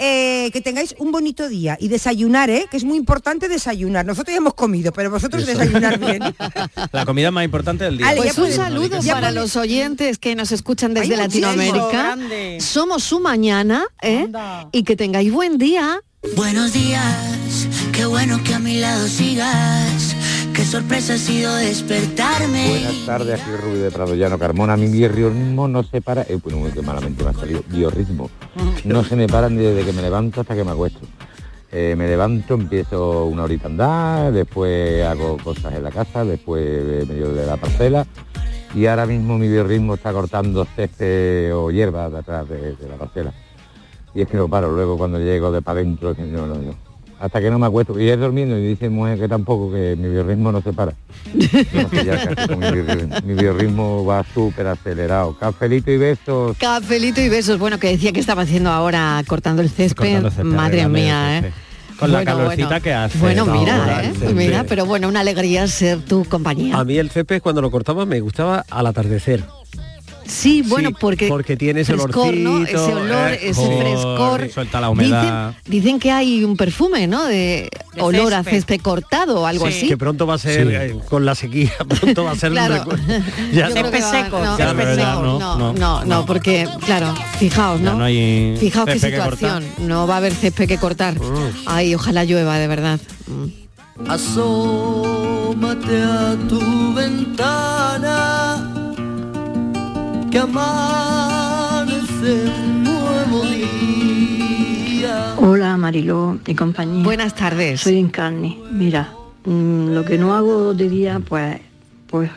[0.01, 2.67] eh, que tengáis un bonito día y desayunar, ¿eh?
[2.71, 4.07] que es muy importante desayunar.
[4.07, 6.23] Nosotros ya hemos comido, pero vosotros desayunar bien.
[6.93, 8.09] La comida más importante del día.
[8.11, 11.17] Ale, Pues un saludo ya para puedes- los oyentes que nos escuchan desde.
[11.17, 12.17] Latinoamérica.
[12.61, 14.23] Somos su mañana, ¿eh?
[14.27, 14.69] Anda.
[14.71, 16.01] Y que tengáis buen día.
[16.37, 20.15] Buenos días, qué bueno que a mi lado sigas.
[20.59, 22.71] Qué sorpresa ha sido despertarme.
[22.71, 24.77] Buenas tardes, aquí Rubio de Prado Llano Carmona.
[24.77, 26.23] Mi biorritmo no se para.
[26.23, 27.63] Eh, bueno, muy que malamente me ha salido.
[27.69, 28.29] Biorritmo.
[28.85, 30.99] No se me para ni desde que me levanto hasta que me acuesto.
[31.71, 36.61] Eh, me levanto, empiezo una horita a andar, después hago cosas en la casa, después
[36.67, 38.05] eh, medio de la parcela.
[38.75, 42.97] Y ahora mismo mi biorritmo está cortando césped o hierba de atrás de, de la
[42.97, 43.33] parcela.
[44.13, 44.73] Y es que no paro.
[44.73, 46.88] Luego cuando llego de para adentro, que no, no, no.
[47.21, 47.99] Hasta que no me acuesto.
[47.99, 50.93] Y es durmiendo y dice mujer que tampoco, que mi biorritmo no se para.
[51.35, 53.17] No sé ya casi con mi, biorritmo.
[53.25, 55.37] Mi biorritmo va súper acelerado.
[55.37, 56.57] Cafelito y besos.
[56.59, 57.59] Cafelito y besos.
[57.59, 59.97] Bueno, que decía que estaba haciendo ahora cortando el césped.
[59.97, 61.53] Cortando el césped, Madre mía, ¿eh?
[61.99, 62.83] Con la calorcita bueno.
[62.83, 63.19] que hace.
[63.19, 64.13] Bueno, No, mira, ¿eh?
[64.33, 66.79] Mira, pero bueno, una alegría ser tu compañía.
[66.79, 69.43] A mí el césped cuando lo cortaba me gustaba al atardecer.
[70.29, 73.81] Sí, bueno, Sí, porque porque tiene ese frescor, ese olor, eh, ese Frescor,
[74.41, 74.51] frescor.
[74.53, 75.55] suelta la humedad.
[75.65, 77.25] Dicen, dicen que hay un perfume, ¿no?
[77.25, 78.81] De, De olor a césped.
[78.83, 79.73] cortado o algo Sí.
[79.79, 79.89] así.
[79.89, 80.75] Que pronto va a ser, Sí.
[80.75, 82.85] eh, con la sequía, pronto va a ser Claro.
[83.53, 83.85] Ya seco,
[84.45, 85.23] no, césped seco.
[85.23, 87.95] no, No, no, no, no, porque, claro, fijaos, ¿no?
[87.95, 91.15] no hay Fijaos qué situación, no va a haber césped que cortar.
[91.67, 93.01] Ay, ojalá llueva, de verdad.
[93.27, 94.11] Mm.
[94.11, 98.68] Asómate a tu ventana
[100.31, 101.93] que amanece
[102.45, 105.35] un nuevo día.
[105.39, 107.03] Hola Mariló y compañía.
[107.05, 107.81] Buenas tardes.
[107.81, 108.59] Soy Encarni.
[108.71, 109.13] Mira,
[109.45, 111.61] mm, lo que no hago de día, pues,
[112.09, 112.31] pues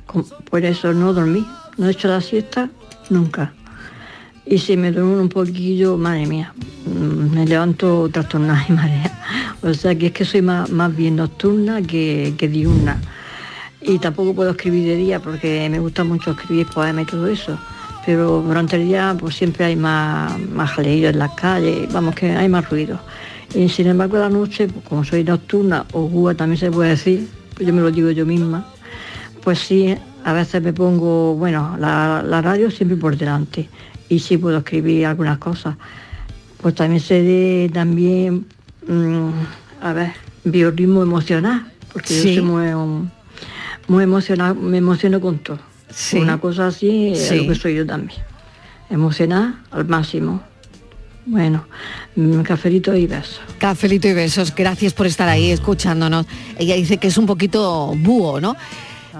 [0.50, 1.46] por eso no dormí.
[1.78, 2.70] No he hecho la siesta
[3.10, 3.54] nunca.
[4.46, 6.54] Y si me duermo un poquillo, madre mía,
[6.86, 9.20] mm, me levanto trastornada y marea.
[9.62, 13.02] O sea que es que soy más, más bien nocturna que, que diurna.
[13.82, 17.58] Y tampoco puedo escribir de día porque me gusta mucho escribir poemas y todo eso.
[18.06, 22.32] Pero durante el día pues siempre hay más, más jaleillo en las calles, vamos que
[22.32, 23.00] hay más ruido.
[23.54, 27.28] Y sin embargo la noche, pues, como soy nocturna, o gua también se puede decir,
[27.56, 28.66] pues yo me lo digo yo misma,
[29.44, 33.70] pues sí, a veces me pongo, bueno, la, la radio siempre por delante
[34.10, 35.76] y sí puedo escribir algunas cosas.
[36.62, 38.46] Pues también se de también,
[38.88, 39.30] mm,
[39.82, 40.12] a ver,
[40.44, 42.36] biorritmo emocional, porque Sí.
[42.36, 43.10] yo soy muy,
[43.88, 45.60] muy emocional, me emociono con todo.
[45.94, 46.18] Sí.
[46.18, 47.36] Una cosa así es Sí.
[47.38, 48.20] lo que soy yo también.
[48.90, 50.42] Emocional al máximo.
[51.26, 51.66] Bueno,
[52.16, 53.40] mm, cafelito y besos.
[53.60, 56.26] Cafelito y besos, gracias por estar ahí escuchándonos.
[56.58, 58.56] Ella dice que es un poquito búho, ¿no?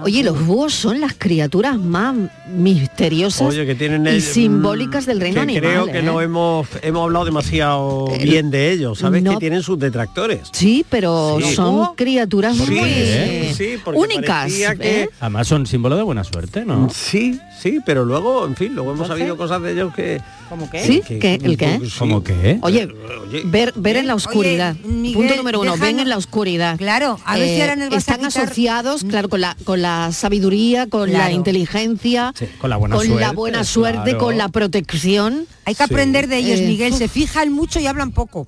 [0.02, 2.14] Oye, los búhos son las criaturas más
[2.48, 5.60] misteriosas Oye, que tienen y el- simbólicas del reino que animal.
[5.62, 6.02] Creo que ¿eh?
[6.02, 9.22] no hemos, hemos hablado demasiado El- bien de ellos, ¿sabes?
[9.22, 10.48] no- Que tienen sus detractores.
[10.52, 11.54] Sí, pero Sí.
[11.54, 13.54] son criaturas Sí, muy ¿eh?
[13.56, 14.52] sí, únicas.
[14.52, 15.10] que- ¿eh?
[15.20, 16.88] Además son símbolo de buena suerte, ¿no?
[16.94, 20.20] Sí, sí, pero luego, en fin, luego hemos Entonces, sabido cosas de ellos que...
[20.48, 20.84] ¿Cómo qué?
[20.84, 21.02] ¿Sí?
[21.06, 21.38] ¿Qué?
[21.42, 21.80] ¿El qué?
[21.98, 22.58] ¿Cómo qué?
[22.60, 22.86] Oye,
[23.26, 24.76] Oye, ver, ver en la oscuridad.
[24.84, 26.74] Oye, Miguel, Punto número uno, ven en la oscuridad.
[26.74, 29.56] Eh, Claro, a ver si ahora nos vas a Están quitar- asociados, claro, con la,
[29.64, 33.20] con la sabiduría, con la inteligencia, Sí, con la buena con suerte.
[33.20, 34.18] la buena suerte, claro.
[34.18, 35.46] con la protección.
[35.64, 36.94] Hay que aprender de ellos, Eh, Miguel.
[36.94, 38.46] Se fijan mucho y hablan poco.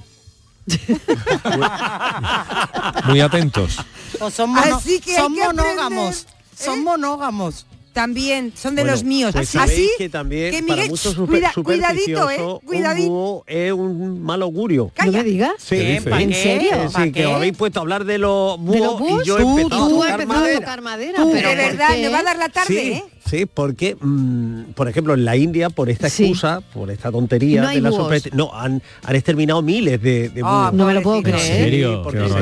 [3.07, 3.77] Muy atentos.
[4.21, 6.23] O son, mono- Así que hay son que aprender, monógamos.
[6.23, 6.27] ¿eh?
[6.57, 7.67] Son monógamos.
[7.95, 9.31] También son de Bueno, los míos.
[9.33, 12.59] pues Así sabéis que también que para Miguel, muchos shh, super- cuida- cuidadito, ¿eh?
[12.67, 13.45] Cuidadito.
[13.47, 14.91] es un mal augurio.
[15.07, 15.53] ¿No me digas?
[15.59, 16.11] Sí, sí.
[16.11, 16.71] ¿Pa' ¿En serio?
[16.75, 17.27] Eh, ¿Pa' sí, que qué?
[17.27, 19.23] os habéis puesto a hablar de los ¿De búhos los búhos?
[19.23, 20.59] y yo he empezado tú a tocar a madera.
[20.61, 23.05] tocar madera, Tú, pero de ¿por verdad, me va a dar la tarde, Sí, ¿eh?
[23.31, 26.25] sí, porque, mm, por ejemplo, en la India, por esta Sí.
[26.25, 30.31] excusa, por esta tontería No hay de la supersti- no, han, han exterminado miles de,
[30.31, 30.73] de Ah, búhos.
[30.75, 31.39] No me lo puedo creer.
[31.39, 32.03] ¿En serio?
[32.11, 32.37] Pero, los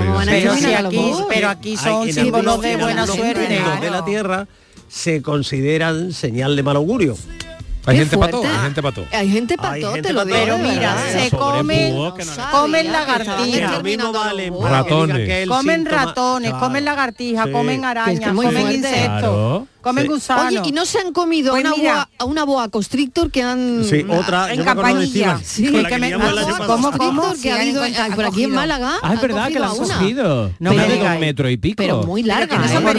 [0.86, 3.48] aquí, pero aquí son símbolos de en buena suerte.
[3.82, 4.48] de la tierra
[4.92, 7.16] se consideran señal de mal augurio.
[7.86, 8.58] Hay gente para todo, fuerte.
[8.58, 9.06] hay gente para todo.
[9.10, 10.36] Hay gente para Hay todo, gente te lo digo.
[10.38, 12.14] Pero mira, se comen, no-
[12.52, 13.72] comen lagartijas.
[13.76, 14.12] Lo mismo
[14.62, 15.48] Ratones.
[15.48, 16.64] comen síntoma- ratones, Claro.
[16.64, 17.52] comen lagartijas, Sí.
[17.52, 18.74] comen es arañas, comen fuerte.
[18.74, 19.66] insectos, Claro.
[19.82, 20.08] Comen Sí.
[20.08, 20.46] gusanos.
[20.46, 21.92] Oye, ¿y no se han comido Pues una, mira.
[21.94, 23.84] boa, a una boa constrictor que han...
[23.84, 25.32] Sí, otra, en yo me acuerdo de campanilla.
[25.32, 26.18] Estíbal, Sí, que que me- ah,
[26.66, 28.50] constrictor Sí, que ha habido ah, por aquí en.
[28.52, 28.92] Málaga.
[29.02, 30.52] Ah, es verdad que la han cogido.
[30.58, 31.20] No me de dos digáis.
[31.20, 31.74] metros y pico.
[31.76, 32.68] Pero muy larga, no ¿eh?
[32.68, 32.84] son.
[32.84, 32.94] Muy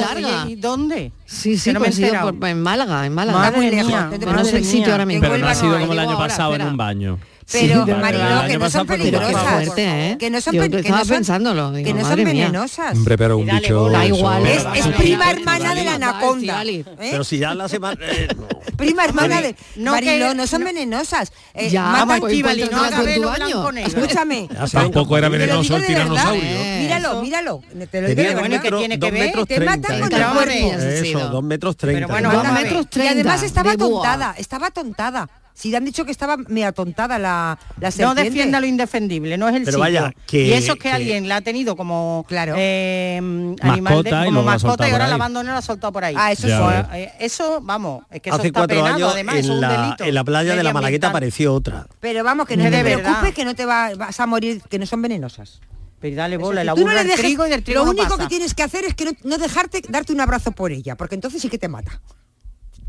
[0.00, 0.46] larga.
[0.48, 1.12] ¿y ¿Dónde?
[1.26, 3.50] Sí, sí, no me pues por- en Málaga, en Málaga.
[3.52, 5.22] No sé el sitio ahora mismo.
[5.22, 7.18] Pero no ha sido como el año pasado en un baño.
[7.52, 8.46] Pero, Sí, de Mariló, verdad.
[8.48, 9.42] que no son peligrosas.
[9.52, 10.16] fuerte, ¿eh?
[10.18, 12.96] Que no son, Yo que no son- pensándolo, digo, que no son venenosas.
[12.96, 13.90] Hombre, pero un bicho...
[13.90, 14.46] Da igual.
[14.46, 16.62] Es, es prima hermana de la anaconda.
[16.64, 16.84] ¿eh?
[16.98, 17.98] Pero si ya la semana...
[18.02, 18.28] eh,
[18.76, 19.54] Prima hermana de...
[19.76, 21.30] No, Mariló, que- no son no- venenosas.
[21.54, 23.02] Eh, Ya, matan- Vamos, pues Estíbaliz, no baño.
[23.36, 23.88] blanco negro.
[24.00, 24.48] Escúchame.
[24.72, 26.42] Tampoco era Te lo venenoso digo el de verdad, tiranosaurio.
[26.50, 26.78] ¿eh?
[26.82, 27.60] Míralo, míralo.
[27.90, 28.60] Te lo digo de verdad.
[28.62, 30.72] que tiene que ver, te matan con ¿Qué el cuerpo.
[30.80, 32.06] Eso, dos metros treinta.
[32.06, 32.42] Pero bueno, ¿no?
[32.42, 35.28] Dos metros Y treinta además estaba tontada, estaba tontada.
[35.54, 38.22] Si han dicho que estaba media tontada la, la No serpiente.
[38.24, 39.80] defienda lo indefendible, no es el Pero sitio.
[39.80, 42.54] vaya, que- y eso es que, que- alguien la ha tenido como Claro.
[42.56, 45.20] eh, Mascota animal de, y como mascota y ahora la ahí.
[45.20, 46.14] abandonó y la ha soltado por ahí.
[46.18, 46.86] Ah, eso Ya ves.
[46.94, 49.60] Eh, eso, vamos, es que eso Hace está cuatro penado, años además, es en un
[49.60, 50.04] la, delito.
[50.04, 51.86] en la playa de la Malagueta apareció otra.
[52.00, 53.34] Pero vamos, que no Que te preocupes verdad.
[53.34, 55.60] que no te va- vas a morir, que no son venenosas.
[56.00, 58.08] Pero dale Eso bola, la tú no dejes- trigo y del trigo Lo no único
[58.08, 58.22] pasa.
[58.24, 61.14] que tienes que hacer es que no, no dejarte darte un abrazo por ella, porque
[61.14, 62.00] entonces sí que te mata.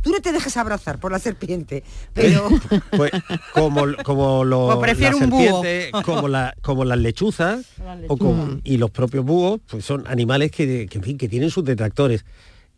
[0.03, 2.47] Tú no te dejes abrazar por la serpiente, pero
[2.95, 3.11] Pues
[3.53, 5.63] como, como los Pues prefiero las un búho.
[5.63, 7.65] serpientes, como, la- como las lechuzas
[8.09, 11.49] o como- y los propios búhos, pues son animales que, que, en fin, que tienen
[11.49, 12.25] sus detractores.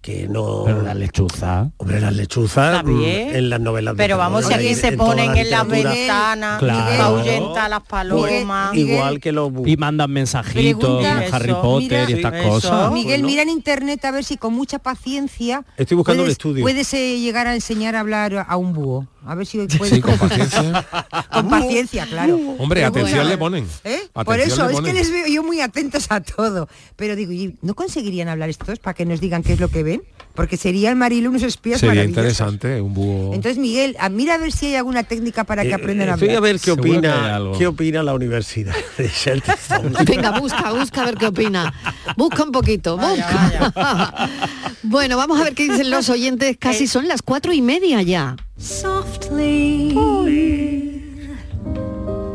[0.05, 0.61] Que no...
[0.65, 1.71] Pero la lechuza.
[1.77, 5.49] Hombre, las lechuzas mm, en las novelas de Pero vamos, si aquí se ponen en
[5.49, 7.03] las ventanas, Claro.
[7.03, 8.75] ahuyenta a las palomas.
[8.75, 12.49] Igual que los Y mandan mensajitos Harry Potter y estas eso.
[12.49, 12.91] cosas.
[12.91, 13.27] Miguel, no.
[13.27, 16.61] mira en internet a ver si con mucha paciencia Estoy buscando el puedes, estudio.
[16.63, 19.07] puedes eh, llegar a enseñar a hablar a un búho.
[19.25, 20.85] A ver si puedes Sí, con paciencia.
[21.31, 22.35] Con paciencia, claro.
[22.59, 23.67] Hombre, Pero atención bueno, le ponen.
[23.83, 24.01] ¿eh?
[24.13, 26.69] Por Atención eso, es que les veo yo muy atentos a todo.
[26.95, 29.83] Pero digo, ¿y ¿no conseguirían hablar estos para que nos digan qué es lo que
[29.83, 30.03] ven?
[30.35, 33.33] Porque sería el Marilu unos espías Sería interesante, un búho.
[33.33, 36.13] Entonces, Miguel, a- mira a ver si hay alguna técnica para que Eh, aprendan a
[36.15, 36.37] estoy hablar.
[36.37, 39.09] a ver qué opina, qué opina la universidad de.
[40.05, 41.73] Venga, busca, busca a ver qué opina.
[42.17, 44.29] Busca un poquito, busca.
[44.83, 46.57] bueno, vamos a ver qué dicen los oyentes.
[46.59, 48.35] Casi son las cuatro y media ya.
[48.57, 49.93] softly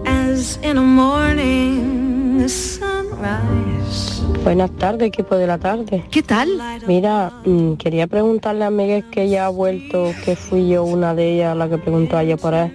[0.06, 1.99] as in a morning sunrise.
[4.44, 6.04] Buenas tardes, equipo de la tarde.
[6.10, 6.48] ¿Qué tal?
[6.86, 11.34] Mira, mm, quería preguntarle a Miguel que ya ha vuelto, que fui yo una de
[11.34, 12.72] ellas la que preguntó ayer por él.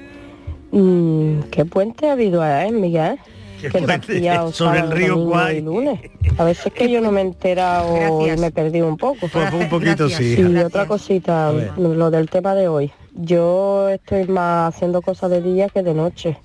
[0.72, 3.18] Mm, ¿Qué puente ha habido a él, Miguel?
[3.60, 4.14] ¿Qué Que te has puente?
[4.20, 5.58] pillado Sobre el río domingo Kwai.
[5.58, 6.00] y lunes.
[6.38, 8.38] A veces que yo no me he enterado Gracias.
[8.38, 9.28] y me he perdido un poco.
[9.32, 10.20] Pues un poquito Gracias.
[10.20, 10.34] sí.
[10.34, 10.66] Y Gracias.
[10.66, 12.92] otra cosita, lo del tema de hoy.
[13.14, 16.38] Yo estoy más haciendo cosas de día que de noche,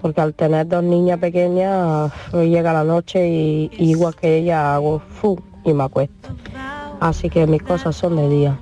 [0.00, 5.00] porque al tener dos niñas pequeñas, llega la noche y, y igual que ella hago
[5.00, 6.30] fu y me acuesto.
[7.00, 8.58] Así que mis cosas son de día.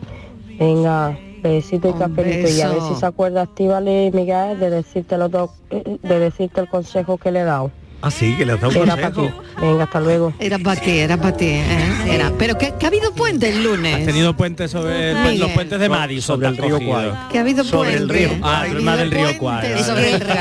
[0.59, 5.31] Venga, besito y cafelito y a ver si se acuerda Estivali Miguel de decirte los
[5.31, 7.71] dos, eh, de decirte el consejo que le he dado.
[8.07, 9.43] Ah, sí, que le has dado un consejo.
[9.61, 10.33] Venga, hasta luego.
[10.39, 11.47] Era para ti, era para ti.
[11.47, 11.95] ¿eh?
[12.09, 12.31] Era.
[12.39, 14.07] Pero que, que ha habido puente el Has lunes.
[14.07, 15.39] tenido puentes sobre el- Miguel.
[15.41, 16.37] los puentes de So- Madison.
[16.37, 16.93] sobre el te has río cogido.
[16.93, 17.29] Kwai.
[17.33, 19.83] Que ha habido Sobre el río Ah, el más del río vale.
[19.83, 20.35] sobre el río.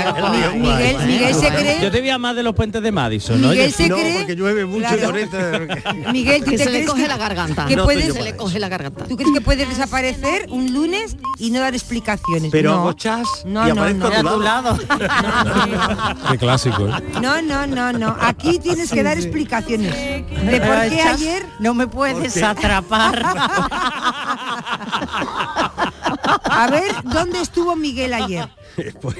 [0.55, 1.79] Miguel, Miguel se cree...
[1.81, 3.49] Yo te veía más de los puentes de Madison, ¿no?
[3.49, 4.17] Miguel se No, cree...
[4.19, 5.15] porque llueve mucho Claro.
[5.17, 5.37] esto-
[6.11, 7.65] Miguel, ¿tú Que te se le coge que- la garganta.
[7.65, 9.05] que No puedes- se le coge la garganta.
[9.05, 12.51] ¿Tú crees que puedes desaparecer un lunes y no dar explicaciones?
[12.51, 12.77] Pero no.
[12.81, 14.29] hago chas no, y no, aparezco no.
[14.29, 14.77] a tu lado.
[16.31, 16.87] Qué clásico.
[16.87, 16.91] ¿eh?
[17.21, 18.15] No, no, no, no.
[18.19, 21.45] Aquí tienes que dar explicaciones de por qué ayer.
[21.59, 23.23] no me puedes atrapar.
[26.43, 28.47] A ver, ¿dónde estuvo Miguel ayer?
[29.01, 29.15] Pues,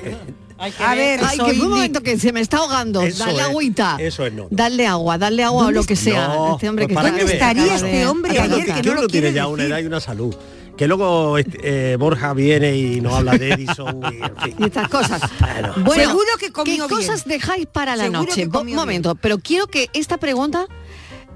[0.80, 3.02] A ver, Ay, que un momento que se me está ahogando.
[3.02, 3.98] Eso dale es, agüita.
[4.00, 4.48] eso es, no, no.
[4.52, 6.28] Dale agua, dale agua o ¿Dónde lo que sea.
[6.30, 7.32] No, este hombre pues que veas.
[7.32, 10.00] estaría este hombre ayer que que no lo tiene quiere ya una edad y una
[10.00, 10.36] salud.
[10.78, 14.56] Que luego este, eh, Borja viene y nos habla de Edison y, en fin.
[14.60, 15.22] y estas cosas.
[15.40, 15.74] Bueno.
[15.86, 16.88] Bueno, Seguro que ¿qué bien.
[16.90, 18.48] cosas dejáis para la Seguro noche?
[18.48, 20.66] Un momento, pero quiero que esta pregunta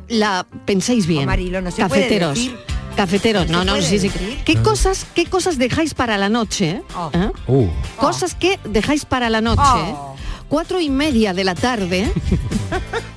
[0.09, 1.25] la penséis bien.
[1.25, 2.35] Marilo, no se puede Cafeteros.
[2.35, 2.57] decir.
[2.95, 4.11] Cafeteros, No no, puede sí, sí.
[4.43, 6.81] ¿Qué cosas, qué cosas dejáis para la noche?
[6.97, 7.09] Oh.
[7.13, 7.31] ¿Eh?
[7.47, 9.61] Uh, Cosas que dejáis para la noche.
[9.63, 10.15] Oh.
[10.49, 12.11] Cuatro y media de la tarde.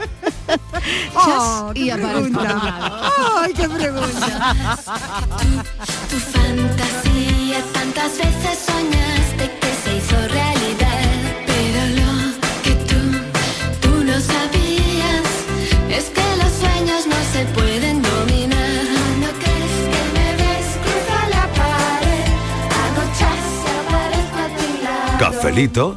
[1.14, 3.10] Oh, qué y aparezco pregunta.
[3.40, 4.56] Ay, qué pregunta.
[6.10, 11.04] Tu fantasía tantas veces soñaste que se hizo realidad,
[11.46, 12.12] pero lo
[12.62, 13.00] que tú,
[13.80, 15.26] tú no sabías
[15.90, 18.84] es que los sueños no se pueden dominar.
[19.20, 22.26] No crees que me ves cruza la pared,
[22.80, 23.46] hago chas
[23.78, 25.18] aparezco a tu lado.
[25.18, 25.96] Cafelito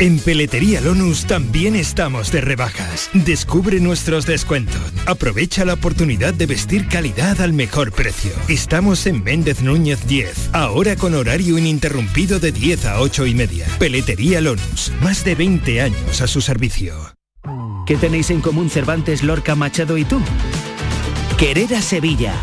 [0.00, 3.10] En Peletería Lonus también estamos de rebajas.
[3.12, 4.82] Descubre nuestros descuentos.
[5.06, 8.32] Aprovecha la oportunidad de vestir calidad al mejor precio.
[8.48, 13.66] Estamos en Méndez Núñez 10, ahora con horario ininterrumpido de 10 a 8 y media.
[13.78, 16.96] Peletería Lonus, más de 20 años a su servicio.
[17.86, 20.20] ¿Qué tenéis en común Cervantes, Lorca, Machado y tú?
[21.38, 22.34] Querer a Sevilla.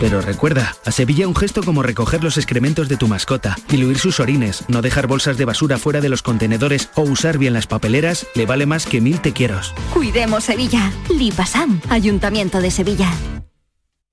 [0.00, 4.18] Pero recuerda, a Sevilla un gesto como recoger los excrementos de tu mascota, diluir sus
[4.18, 8.26] orines, no dejar bolsas de basura fuera de los contenedores o usar bien las papeleras
[8.34, 9.74] le vale más que mil te quieros.
[9.92, 10.90] Cuidemos Sevilla.
[11.10, 13.12] Lipasan, Ayuntamiento de Sevilla.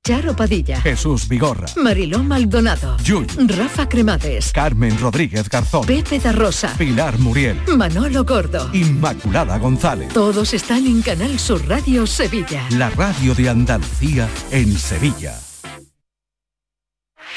[0.04, 6.74] Charo Padilla, Jesús Vigorra, Mariló Maldonado, Yuyu, Rafa Cremades, Carmen Rodríguez Garzón, Pepe da Rosa,
[6.78, 8.70] Pilar Muriel, Manolo Gordo.
[8.74, 10.14] Inmaculada González.
[10.14, 12.64] Todos están en Canal Sur Radio Sevilla.
[12.70, 15.38] La radio de Andalucía en Sevilla.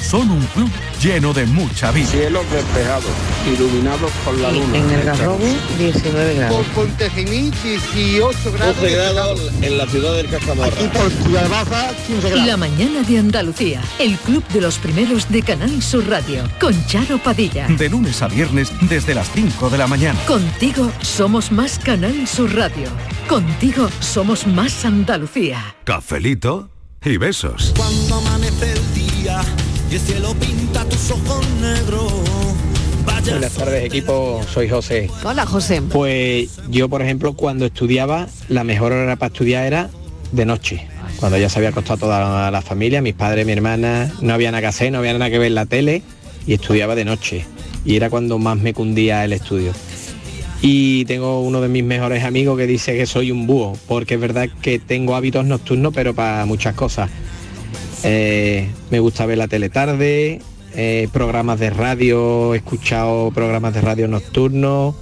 [0.00, 0.70] Son un club
[1.02, 2.06] lleno de mucha vida.
[2.06, 3.10] Cielos despejados,
[3.46, 4.76] iluminados por la luna.
[4.76, 5.38] En el Garrobo,
[5.78, 6.56] 19 grados.
[6.56, 8.76] Por Pontejimí, 18 grados.
[8.76, 10.72] 12 grados en la ciudad del Cajamarra.
[10.72, 12.46] Aquí por Ciudad Baja, 15 grados.
[12.46, 17.18] La mañana de Andalucía, el club de los primeros de Canal Sur Radio, con Charo
[17.18, 17.66] Padilla.
[17.68, 20.18] De lunes a viernes desde las 5 de la mañana.
[20.26, 22.88] Contigo somos más Canal Sur Radio.
[23.28, 25.76] Contigo somos más Andalucía.
[25.84, 26.70] Cafelito
[27.04, 27.74] y besos.
[27.76, 28.20] Cuando
[29.90, 32.12] y el cielo pinta tus ojos negros.
[33.04, 35.10] Vaya Buenas tardes equipo, soy José.
[35.24, 35.80] Hola José.
[35.82, 39.90] Pues yo por ejemplo cuando estudiaba la mejor hora para estudiar era
[40.32, 40.86] de noche.
[41.18, 44.60] Cuando ya se había acostado toda la familia, mis padres, mi hermana, no había nada
[44.60, 46.02] que hacer, no había nada que ver en la tele
[46.46, 47.44] y estudiaba de noche.
[47.84, 49.72] Y era cuando más me cundía el estudio.
[50.60, 54.20] Y tengo uno de mis mejores amigos que dice que soy un búho, porque es
[54.20, 57.10] verdad que tengo hábitos nocturnos, pero para muchas cosas.
[58.04, 60.40] Eh, me gusta ver la tele tarde,
[60.74, 64.94] eh, programas de radio, he escuchado programas de radio nocturnos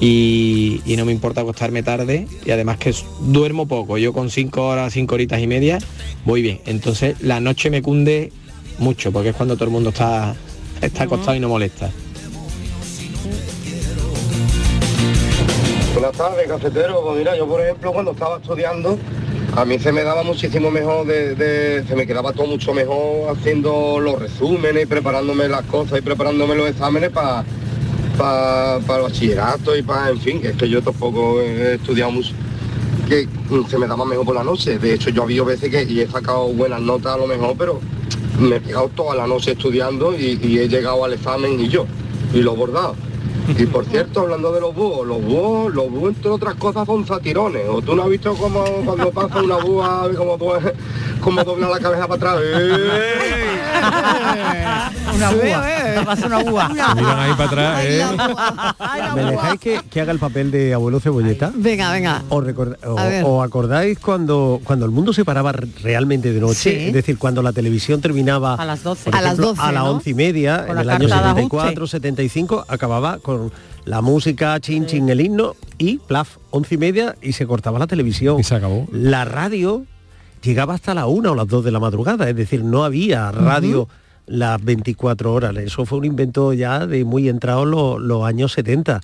[0.00, 4.66] y, y no me importa acostarme tarde y además que duermo poco, yo con cinco
[4.66, 5.78] horas, cinco horitas y media
[6.24, 6.60] voy bien.
[6.66, 8.32] Entonces la noche me cunde
[8.78, 10.34] mucho porque es cuando todo el mundo está,
[10.80, 11.90] está acostado y no molesta.
[15.92, 17.02] Buenas tardes, cafetero.
[17.02, 18.98] Pues mira, yo por ejemplo cuando estaba estudiando,
[19.56, 23.36] a mí se me daba muchísimo mejor, de, de- se me quedaba todo mucho mejor
[23.36, 27.44] haciendo los resúmenes, y preparándome las cosas y preparándome los exámenes para
[28.18, 32.32] para el bachillerato y para, en fin, que es que yo tampoco he estudiado mucho,
[33.08, 33.26] que
[33.70, 34.78] se me daba mejor por la noche.
[34.78, 37.80] De hecho, yo ha habido veces que he sacado buenas notas a lo mejor, pero
[38.38, 41.86] me he pegado toda la noche estudiando y, y he llegado al examen y yo,
[42.34, 42.94] y lo he bordado.
[43.58, 47.06] Y por cierto, hablando de los búhos, los búhos, los búhos entre otras cosas son
[47.06, 47.62] satirones.
[47.68, 50.72] ¿O tú no has visto cómo cuando pasa una búa, cómo, due-
[51.20, 52.42] cómo dobla la cabeza para atrás?
[55.14, 55.70] Una Veo, búa.
[55.70, 56.00] eh.
[56.04, 56.68] Pasa una búa.
[56.68, 58.04] Miran ahí para atrás, ¿eh?
[59.14, 61.52] ¿Me dejáis que, que haga el papel de abuelo cebolleta?
[61.54, 62.22] Venga, venga.
[62.30, 62.42] ¿O,
[63.24, 66.54] o- acordáis cuando, cuando el mundo se paraba re- realmente de noche?
[66.54, 66.86] Sí.
[66.88, 69.04] Es decir, cuando la televisión terminaba A las 12.
[69.10, 69.90] por A las ejemplo, 12, a las ¿no?
[69.90, 73.29] once y media, en el año carta de 74, 75, acababa con
[73.84, 77.86] la música, chin, chin, el himno, y plaf, once y media, y se cortaba la
[77.86, 78.38] televisión.
[78.38, 78.86] Y se acabó.
[78.92, 79.84] La radio
[80.42, 83.88] llegaba hasta la una o las dos de la madrugada, es decir, no había radio
[84.26, 85.56] las 24 horas.
[85.56, 89.00] Eso fue un invento ya de muy entrado en los, los años 70.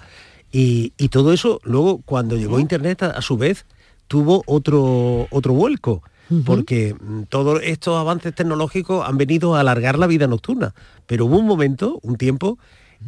[0.53, 3.67] Y, y todo eso, luego, cuando llegó Internet, a, a su vez,
[4.09, 6.03] tuvo otro, otro vuelco.
[6.45, 10.75] Porque mm, todos estos avances tecnológicos han venido a alargar la vida nocturna.
[11.07, 12.59] Pero hubo un momento, un tiempo,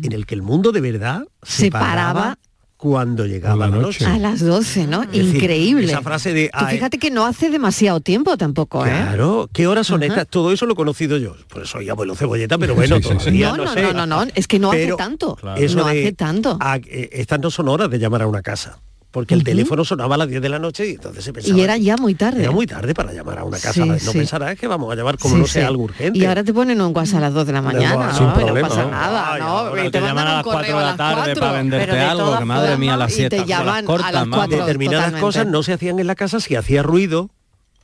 [0.03, 2.39] en el que el mundo de verdad se, Se paraba,
[2.77, 4.07] cuando llegaba la noche.
[4.07, 5.03] A las 12, ¿no?
[5.03, 5.87] Es decir, Increíble.
[5.87, 8.91] esa frase de, Tú "Ay, fíjate que no hace demasiado tiempo tampoco, ¿eh?
[8.91, 10.13] Claro, ¿qué horas son Ajá.
[10.13, 10.29] estas?
[10.29, 11.35] Todo eso lo he conocido yo.
[11.49, 13.17] Pues soy abuelo cebolleta, pero bueno, Sí, sí, sí.
[13.19, 13.83] todavía No, no, no, sé.
[13.83, 15.37] no, no, no, es que no hace tanto.
[15.57, 16.57] Eso No de- hace tanto.
[16.87, 18.79] eh, estas no son horas de llamar a una casa.
[19.11, 21.57] Porque el teléfono sonaba a las 10 de la noche y entonces se pensaba...
[21.57, 22.43] Y era ya muy tarde.
[22.43, 23.73] Era muy tarde para llamar a una casa.
[23.73, 24.19] Sí, no sí.
[24.19, 25.53] pensarás que vamos a llamar como Sí, no sí.
[25.55, 26.19] sea algo urgente.
[26.19, 28.33] Y ahora te ponen un WhatsApp a las 2 de la mañana, Sin ¿no?
[28.33, 29.79] Y problema, no pasa nada, Ay, ¿no?
[29.79, 31.41] Y te te llaman a las 4 correo de a la las tarde 4.
[31.41, 33.87] para venderte algo, que madre mía, formas, las y te siestas son las llaman a
[33.87, 34.37] cortas, las mamá.
[34.37, 35.21] 4 Determinadas totalmente.
[35.27, 37.31] cosas no se hacían en la casa si hacía ruido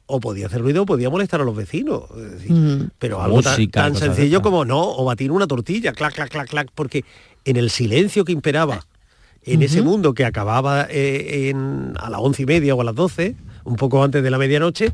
[0.06, 2.02] o podía hacer ruido o podía molestar a los vecinos.
[2.18, 2.90] Es decir, Mm.
[2.98, 6.68] Pero algo tan, Música, sencillo como no, o batir una tortilla, clac, clac, clac, clac,
[6.74, 7.02] porque
[7.46, 8.84] en el silencio que imperaba
[9.46, 12.94] en ese mundo que acababa eh, en- a las once y media o a las
[12.94, 14.92] doce, un poco antes de la medianoche,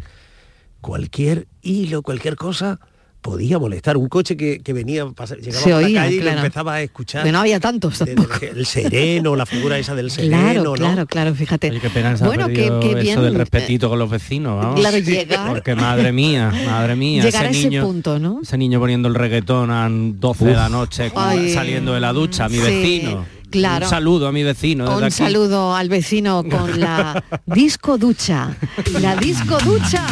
[0.81, 2.81] cualquier hilo, cualquier cosa
[3.21, 3.99] podía molestar.
[3.99, 6.39] Un coche que, que venía, llegaba Se por oía, la calle y claro.
[6.39, 7.23] lo empezaba a escuchar.
[7.23, 10.73] Que no había tantos el sereno, la figura esa del sereno, Claro, ¿no?
[10.73, 11.69] claro, claro, fíjate.
[11.71, 14.57] Oye, qué pena se ha bueno, que, que eso bien del respetito con los vecinos,
[14.57, 14.81] vamos.
[14.81, 18.41] Claro, llegar- Porque madre mía, madre mía, llegar a ese niño, punto, ¿no?
[18.43, 21.53] ese niño poniendo el reggaetón a 12 de la noche Ay.
[21.53, 22.63] saliendo de la ducha, mi Sí.
[22.63, 23.27] vecino.
[23.51, 23.87] Claro.
[23.87, 24.85] Un saludo a mi vecino.
[24.85, 25.15] desde Un aquí.
[25.15, 28.55] saludo al vecino con la disco ducha.
[29.01, 30.05] La disco ducha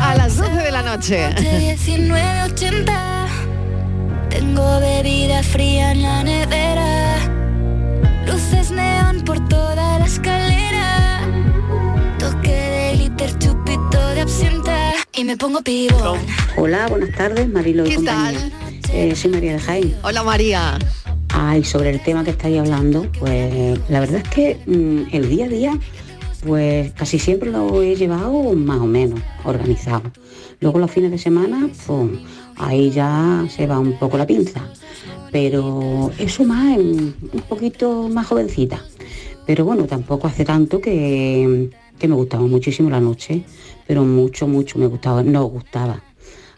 [0.00, 1.28] a las 12 de la noche.
[1.38, 3.26] 1980
[4.30, 7.16] Tengo bebida fría en la nevera
[8.26, 11.20] Luces neón por toda la escalera
[12.18, 16.18] Toque de glitter, chupito de absenta Y me pongo pibón
[16.56, 18.50] Hola, buenas tardes, Marilo y ¿Qué compañía.
[18.92, 19.96] Eh, soy María de Jaén.
[20.02, 20.78] Hola María.
[21.36, 25.46] Ay, sobre el tema que estáis hablando, pues la verdad es que mm, el día
[25.46, 25.78] a día,
[26.46, 30.02] pues casi siempre lo he llevado más o menos organizado.
[30.60, 32.10] Luego los fines de semana, pues
[32.56, 34.62] ahí ya se va un poco la pinza.
[35.32, 38.80] Pero eso más, en- un poquito más jovencita.
[39.44, 43.42] Pero bueno, tampoco hace tanto que, que me gustaba muchísimo la noche,
[43.88, 46.00] pero mucho, mucho me gustaba, nos gustaba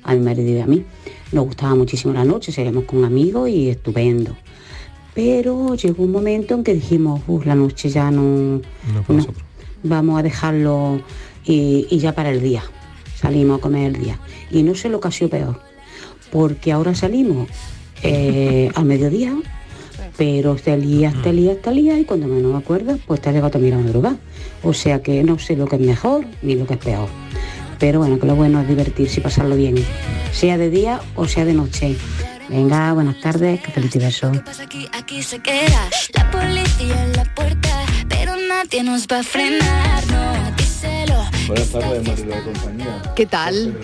[0.03, 0.85] a mi marido y a mí.
[1.33, 4.37] Nos gustaba muchísimo la noche, salíamos con amigos y estupendo.
[5.17, 8.61] Pero llegó un momento en que dijimos, "Uf, la noche ya no,
[9.09, 9.27] no,
[9.83, 11.01] vamos a dejarlo
[11.47, 12.63] y, y ya para el día.
[13.19, 14.19] Salimos a comer el día.
[14.51, 15.61] Y no sé lo que ha sido peor,
[16.31, 17.49] porque ahora salimos
[18.03, 19.35] eh, al mediodía,
[20.17, 23.35] pero este día, este día, este día, y cuando menos me acuerdo, pues te has
[23.35, 24.17] llegado a madrugar.
[24.63, 27.09] O sea que no sé lo que es mejor ni lo que es peor.
[27.79, 29.77] Pero bueno, que lo bueno es divertirse y pasarlo bien,
[30.33, 31.97] sea de día o sea de noche.
[32.49, 34.33] Venga, buenas tardes, que feliz beso.
[34.63, 40.07] Aquí, aquí se queda La policía en la puerta Pero nadie nos va a frenar
[40.07, 43.03] No, díselo Buenas tardes, Marilo de compañía.
[43.15, 43.77] ¿Qué tal?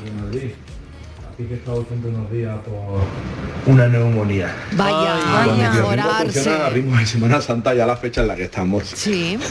[1.42, 4.54] Aquí que he estado siempre unos días por una neumonía.
[4.76, 6.24] Vaya, vaya, orarse.
[6.24, 8.84] funcionan a ritmo de Semana Santa ya la fecha en la que estamos.
[8.84, 9.38] Sí.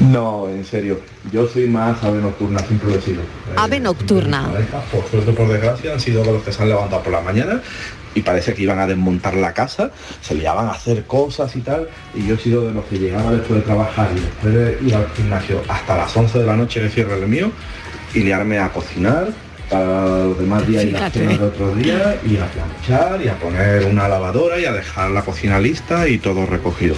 [0.00, 0.98] No, en serio.
[1.30, 3.22] Yo soy más ave nocturna, siempre lo he sido.
[3.54, 4.50] Ave nocturna.
[4.50, 7.62] parejas, por suerte por desgracia, han sido los que se han levantado por la mañana
[8.12, 11.88] y parece que iban a desmontar la casa, se liaban a hacer cosas y tal,
[12.14, 14.94] y yo he sido de los que llegaba después de trabajar y después de ir
[14.96, 17.52] al gimnasio hasta las 11 de la noche que cierre el mío
[18.12, 19.28] y liarme a cocinar
[19.72, 23.38] para los demás días y las cenas de otros días y a planchar y a
[23.38, 26.94] poner una lavadora y a dejar la cocina lista y todo recogido.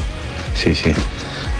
[0.54, 0.92] Sí, sí.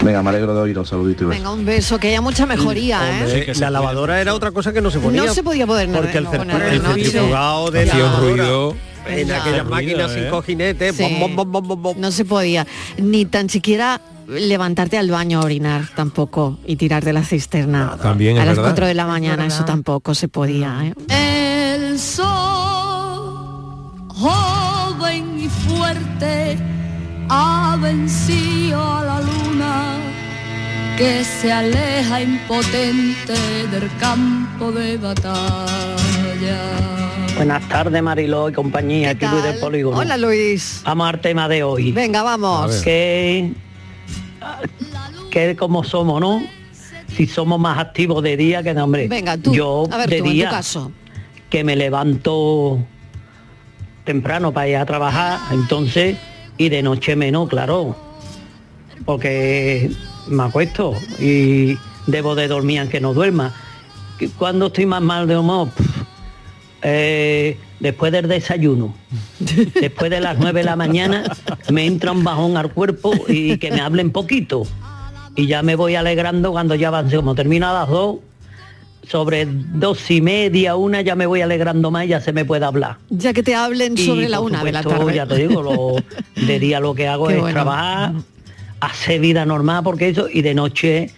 [0.01, 1.39] Venga, me alegro de oíros, saludito y beso.
[1.39, 3.53] Venga, un beso, que haya mucha mejoría, Hombre, ¿eh?
[3.57, 5.23] la lavadora era otra cosa que no se ponía.
[5.23, 7.03] No se podía poner Porque el, no, poner el de noche.
[7.05, 8.75] centrifugado de Hacía la un ruido.
[9.07, 10.15] en aquellas máquinas ¿eh?
[10.21, 11.03] sin cojinetes, Sí.
[11.03, 11.95] bom, bom, bom, bom, bom, bom.
[11.99, 17.13] No se podía, ni tan siquiera levantarte al baño a orinar tampoco y tirar de
[17.13, 18.71] la cisterna También a es las verdad.
[18.71, 20.79] 4 de la mañana, eso tampoco se podía.
[20.83, 20.93] ¿eh?
[21.75, 26.57] El sol Joven y fuerte
[27.29, 29.97] Ha vencido a la luna
[30.97, 33.33] Que se aleja impotente
[33.71, 35.75] Del campo de batalla
[37.35, 39.97] Buenas tardes, Mariló y compañía, aquí Luis del Polígono.
[39.97, 40.81] Hola Luis.
[40.85, 41.91] Vamos al tema de hoy.
[41.91, 42.71] Venga, vamos.
[42.77, 43.51] Que,
[45.31, 46.41] que como somos, ¿no?
[47.15, 49.07] Si somos más activos de día que de hombre.
[49.07, 50.91] Venga, tú, Yo a ver de tú, en día, tu caso.
[51.49, 52.79] que me levanto
[54.03, 56.17] temprano para ir a trabajar, entonces,
[56.57, 57.95] y de noche menos, claro.
[59.05, 59.91] Porque
[60.27, 61.77] me acuesto y
[62.07, 63.53] debo de dormir aunque no duerma.
[64.37, 65.69] Cuando estoy más mal de humor,
[66.81, 68.95] eh, después del desayuno,
[69.79, 71.23] después de las 9 de la mañana,
[71.69, 74.63] me entra un bajón al cuerpo y que me hablen poquito.
[75.35, 78.17] Y ya me voy alegrando cuando ya avance, como termina a las dos,
[79.07, 82.65] sobre dos y media, una, ya me voy alegrando más y ya se me puede
[82.65, 82.97] hablar.
[83.09, 85.13] Ya que te hablen Y, sobre la una de la tarde.
[85.13, 85.95] Ya te digo, lo,
[86.43, 87.53] de día lo que hago Qué es bueno.
[87.53, 88.13] trabajar,
[88.79, 91.11] hacer vida normal, porque eso, y de noche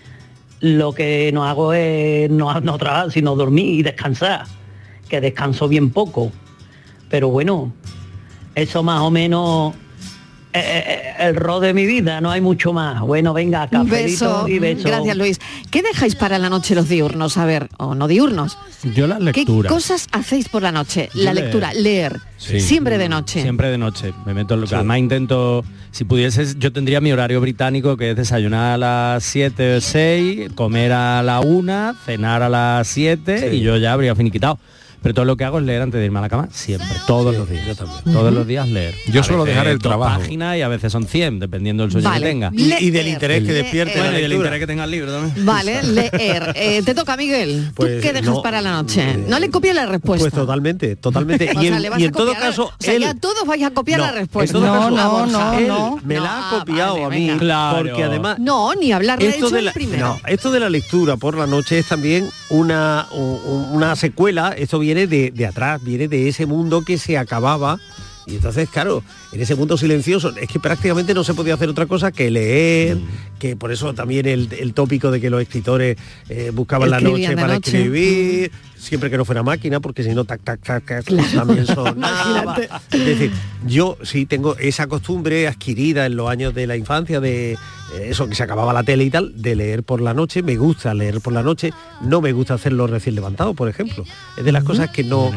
[0.59, 4.43] lo que no hago es no, no trabajar, sino dormir y descansar,
[5.07, 6.33] que descanso bien poco.
[7.09, 7.73] Pero bueno,
[8.55, 9.73] eso más o menos
[10.53, 13.01] eh, eh, el rol de mi vida, no hay mucho más.
[13.01, 14.47] Bueno, venga, cafelito beso.
[14.47, 14.87] y beso.
[14.87, 15.39] Gracias Luis.
[15.69, 17.37] ¿Qué dejáis para la noche los diurnos?
[17.37, 18.57] A ver, o no diurnos.
[18.95, 19.69] Yo la ¿Qué lectura.
[19.69, 21.09] cosas hacéis por la noche?
[21.13, 21.45] Yo la leer.
[21.45, 22.19] lectura, leer.
[22.37, 22.59] Sí.
[22.59, 23.41] Siempre de noche.
[23.41, 24.13] Siempre de noche.
[24.25, 28.11] Me meto en lo que además intento, si pudieses, yo tendría mi horario británico que
[28.11, 33.53] es desayunar a las 7 o 6, comer a la 1, cenar a las 7
[33.55, 34.59] y yo ya habría finiquitado.
[35.01, 37.35] Pero todo lo que hago es leer antes de irme a la cama, siempre, todos
[37.35, 37.77] los días.
[38.03, 38.93] Todos los días leer.
[39.11, 40.19] Yo A suelo dejar el trabajo.
[40.19, 42.25] páginas y a veces son 100, dependiendo del sueño Vale.
[42.25, 42.51] que tenga.
[42.53, 45.45] Y- y del interés que despierte Bueno, y del interés que tenga el libro también.
[45.45, 46.51] Vale, leer.
[46.55, 47.71] Eh, te toca, Miguel.
[47.75, 49.17] Pues, ¿Tú qué dejas no, para la noche?
[49.27, 50.23] No le copies la respuesta.
[50.29, 51.51] Pues totalmente, totalmente.
[51.55, 53.13] O y sea, en, le vas y a en todo caso, o sea, él, ya
[53.13, 54.57] todos vais a copiar No, la respuesta.
[54.57, 55.57] todo caso, Borja.
[55.59, 55.99] él no.
[56.03, 57.31] me la ha copiado vale, a mí,
[57.77, 60.07] porque además No, ni hablarle esto hecho de la, primero.
[60.07, 64.96] no, esto de la lectura por la noche es también una, una secuela, esto viene
[65.05, 67.77] de, de atrás, viene de ese mundo que se acababa
[68.27, 71.85] Y entonces, claro, en ese mundo silencioso es que prácticamente no se podía hacer otra
[71.85, 72.97] cosa que leer,
[73.39, 77.35] que por eso también el, el tópico de que los escritores eh, buscaban la noche
[77.35, 77.77] para noche.
[77.77, 82.55] escribir, siempre que no fuera máquina, porque si no, tac, tac, tac, tac, también sonaba.
[82.91, 83.31] Es decir,
[83.65, 87.57] yo sí tengo esa costumbre adquirida en los años de la infancia de eh,
[88.09, 90.93] eso que se acababa la tele y tal, de leer por la noche, me gusta
[90.93, 91.71] leer por la noche,
[92.01, 94.03] no me gusta hacerlo recién levantado, por ejemplo.
[94.37, 95.31] Es de las cosas que no,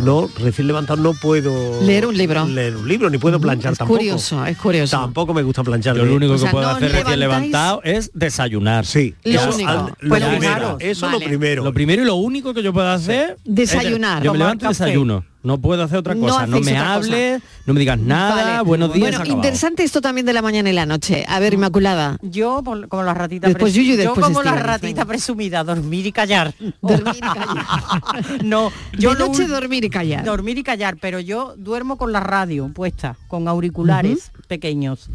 [0.00, 2.46] no, recién levantado no puedo Leer un libro.
[2.46, 3.98] Leer un libro, ni puedo planchar Es tampoco.
[3.98, 4.96] curioso, es curioso.
[4.98, 5.96] Tampoco me gusta planchar.
[5.96, 8.86] Yo lo único O que puedo no hacer recién levantado es desayunar.
[8.86, 9.14] Sí.
[9.24, 9.70] Lo Eso, único.
[9.70, 11.18] al- Lo primero, eso vale.
[11.18, 11.64] lo primero.
[11.64, 14.18] Lo primero y lo único que yo puedo hacer Desayunar.
[14.18, 15.24] es- yo me levanto y desayuno.
[15.42, 16.46] No puedo hacer otra cosa.
[16.46, 16.94] No, me cosa.
[16.94, 18.56] hables, no me digas nada.
[18.56, 18.62] Vale.
[18.68, 19.16] Buenos días.
[19.18, 21.24] Bueno, interesante esto también de la mañana y la noche.
[21.28, 22.18] A ver, Inmaculada.
[22.22, 26.54] Yo como la ratita Después yo después como la ratita presumida, dormir y callar.
[26.82, 27.66] Dormir y callar.
[28.44, 30.24] no, De yo lo noche dormir y callar.
[30.24, 35.08] Dormir y callar, pero yo duermo con la radio puesta, con auriculares pequeños.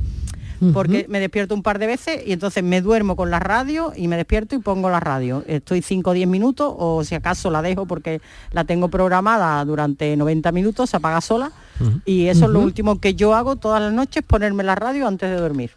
[0.72, 4.07] Porque me despierto un par de veces y entonces me duermo con la radio y
[4.07, 5.43] me despierto y pongo la radio.
[5.47, 10.16] Estoy 5 o 10 minutos o si acaso la dejo porque la tengo programada durante
[10.16, 11.51] 90 minutos, se apaga sola.
[12.05, 15.30] Y eso es lo último que yo hago todas las noches, ponerme la radio antes
[15.30, 15.72] de dormir.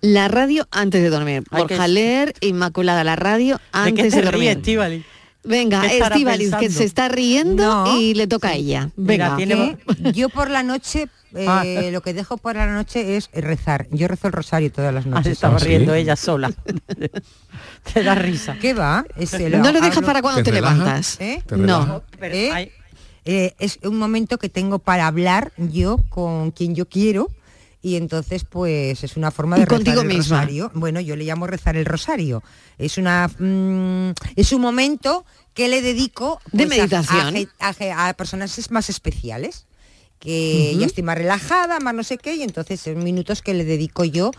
[0.00, 1.44] La radio antes de dormir.
[1.52, 3.60] Hay Borja que- Leer, Inmaculada, la radio ¿De
[3.94, 4.50] qué antes te de ríes, dormir.
[4.50, 5.06] Estíbaliz?
[5.44, 7.98] Venga, ¿Qué estará Estíbaliz, que se está riendo No.
[7.98, 8.90] y le toca a ella.
[8.96, 9.36] Venga.
[10.14, 11.64] Yo por la noche, eh, Ah.
[11.90, 13.88] lo que dejo por la noche es rezar.
[13.90, 15.24] Yo rezo el rosario todas las Ah, noches.
[15.24, 16.52] se estaba riendo ella sola.
[17.92, 18.56] Te da risa.
[18.60, 19.04] ¿Qué va?
[19.16, 21.20] Ese No lo dejas para cuando ¿Te levantas.
[21.20, 21.42] ¿Eh?
[21.50, 21.86] No.
[21.86, 22.02] No.
[22.20, 22.70] ¿Eh?
[23.24, 27.28] Eh, es un momento que tengo para hablar yo con quien yo quiero
[27.82, 30.36] y entonces pues es una forma Y de rezar contigo el misma.
[30.40, 30.70] rosario.
[30.74, 32.42] Bueno, yo le llamo rezar el rosario.
[32.78, 37.48] Es una mm, es un momento que le dedico De pues, meditación.
[37.58, 39.66] a, a a personas más especiales
[40.20, 40.80] que Ujú.
[40.80, 44.04] ya estoy más relajada, más no sé qué, y entonces son minutos que le dedico
[44.04, 44.30] yo,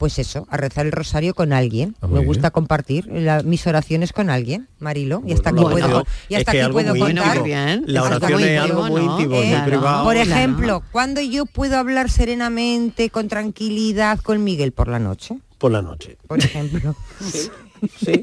[0.00, 1.94] pues eso, a rezar el rosario con alguien.
[2.00, 2.24] Ah, Me bien.
[2.26, 6.40] gusta compartir la- mis oraciones con alguien, Marilo, y hasta aquí Bueno, puedo, y es
[6.40, 7.42] hasta que aquí algo puedo muy contar.
[7.86, 9.20] La oración es algo muy ¿no?
[9.20, 10.04] íntimo, muy privado.
[10.04, 10.30] Por Claro.
[10.30, 15.36] ejemplo, cuando yo puedo hablar serenamente, con tranquilidad con Miguel por la noche.
[15.58, 16.16] Por la noche.
[16.26, 16.96] Por ejemplo.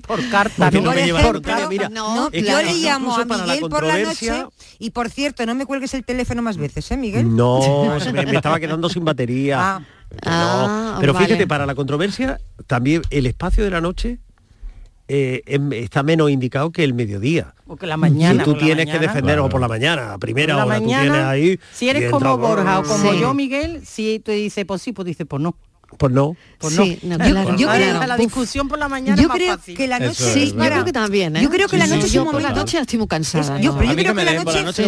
[0.08, 0.92] Por carta, Porque ¿no?
[0.92, 3.70] no me lleva- Por ejemplo, mira, no, que yo le llamo a para la Miguel
[3.72, 4.46] por la noche
[4.78, 7.36] y por cierto, no me cuelgues el teléfono más veces, ¿eh, Miguel?
[7.36, 7.60] No,
[8.00, 9.58] se me, me estaba quedando sin batería.
[9.78, 9.82] Ah.
[10.12, 14.20] No, Ah, pero fíjate, para la controversia, también el espacio de la noche
[15.10, 15.41] eh,
[15.72, 17.53] está menos indicado que el mediodía.
[17.66, 18.43] O que la mañana.
[18.43, 20.86] si tú tienes que defender o por la mañana, a primera Por la hora, tú
[20.88, 21.60] tienes ahí.
[21.74, 23.20] Si eres como entra- Borja o como Sí.
[23.20, 25.55] yo, Miguel, si tú dices pues sí, pues dices pues no.
[25.98, 26.36] Pues no.
[26.60, 27.18] Pues Sí, no.
[27.18, 28.08] no, Yo- claro, yo creo claro.
[28.08, 29.78] la discusión por la mañana Yo es más creo fácil.
[29.78, 31.42] que la noche es es Yo creo que también, ¿eh?
[31.42, 32.08] Yo creo que la Sí, noche sí.
[32.08, 33.60] es yo un por la momento- noche estoy muy cansada.
[33.62, 34.84] Yo, creo que la la noche, Sí,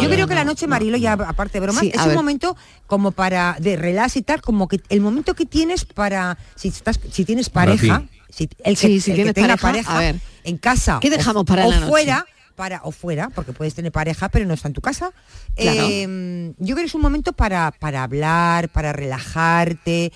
[0.00, 2.16] yo creo que la noche, Marilo, ya aparte de bromas, Sí, es un ver.
[2.16, 2.56] momento
[2.86, 7.00] como para de relax y tal, como que el momento que tienes para si estás
[7.10, 10.14] si tienes pareja, si el que, Sí, si el que tienes tenga pareja,
[10.44, 11.88] en casa ¿Qué o- dejamos para o la noche?
[11.90, 12.26] fuera
[12.62, 15.10] para o fuera, porque puedes tener pareja pero no está en tu casa.
[15.56, 15.80] Claro.
[15.90, 20.12] eh, yo creo que es un momento para para hablar, para relajarte,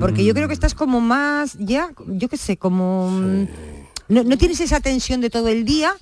[0.00, 3.48] porque yo creo que estás como más ya, yo qué sé, como mm,
[4.08, 5.92] no, no tienes esa tensión de todo el día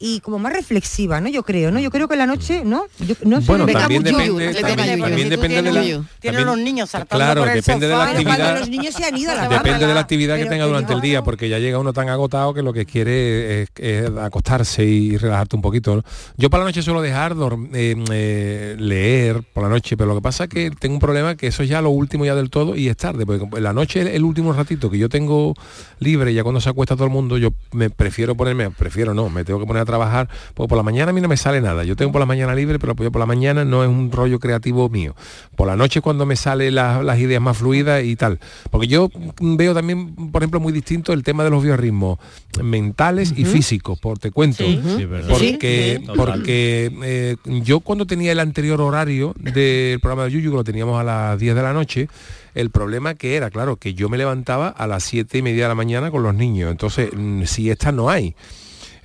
[0.00, 1.28] y como más reflexiva, ¿no?
[1.28, 1.80] Yo creo, ¿no?
[1.80, 2.84] Yo creo que la noche, ¿no?
[3.00, 3.46] Yo, no sé.
[3.48, 5.80] Bueno, también depende, también, depende de la,
[6.20, 8.58] también- los niños saltando claro, por el depende de la actividad.
[8.60, 9.48] los niños se han ido a la.
[9.48, 12.08] Depende de la actividad que tenga te durante el día, porque ya llega uno tan
[12.08, 15.96] agotado que lo que quiere es, es acostarse y relajarte un poquito.
[15.96, 16.04] ¿no?
[16.36, 17.34] Yo para la noche suelo dejar
[17.74, 21.34] eh, eh, leer por la noche, pero lo que pasa es que tengo un problema
[21.36, 24.02] que eso es ya lo último ya del todo y es tarde, porque la noche
[24.02, 25.54] el, el último ratito que yo tengo
[25.98, 29.44] libre, ya cuando se acuesta todo el mundo, yo me prefiero ponerme, prefiero no, me
[29.44, 31.82] tengo que poner a trabajar, porque por la mañana a mí no me sale nada.
[31.82, 34.38] Yo tengo por la mañana libre, pero yo por la mañana no es un rollo
[34.38, 35.16] creativo mío.
[35.56, 38.38] Por la noche cuando me salen las, las ideas más fluidas y tal.
[38.70, 39.10] Porque yo
[39.40, 42.18] veo también, por ejemplo, muy distinto el tema de los biorritmos
[42.62, 44.64] mentales y físicos, por te cuento.
[44.64, 44.80] Sí.
[44.96, 45.28] Sí, verdad.
[45.28, 50.56] Porque, Sí, porque eh, yo cuando tenía el anterior horario del programa de Yuyu, que
[50.56, 52.08] lo teníamos a las 10 de la noche,
[52.54, 55.68] el problema que era, claro, que yo me levantaba a las 7 y media de
[55.68, 56.70] la mañana con los niños.
[56.70, 58.34] Entonces, mm, si esta no hay.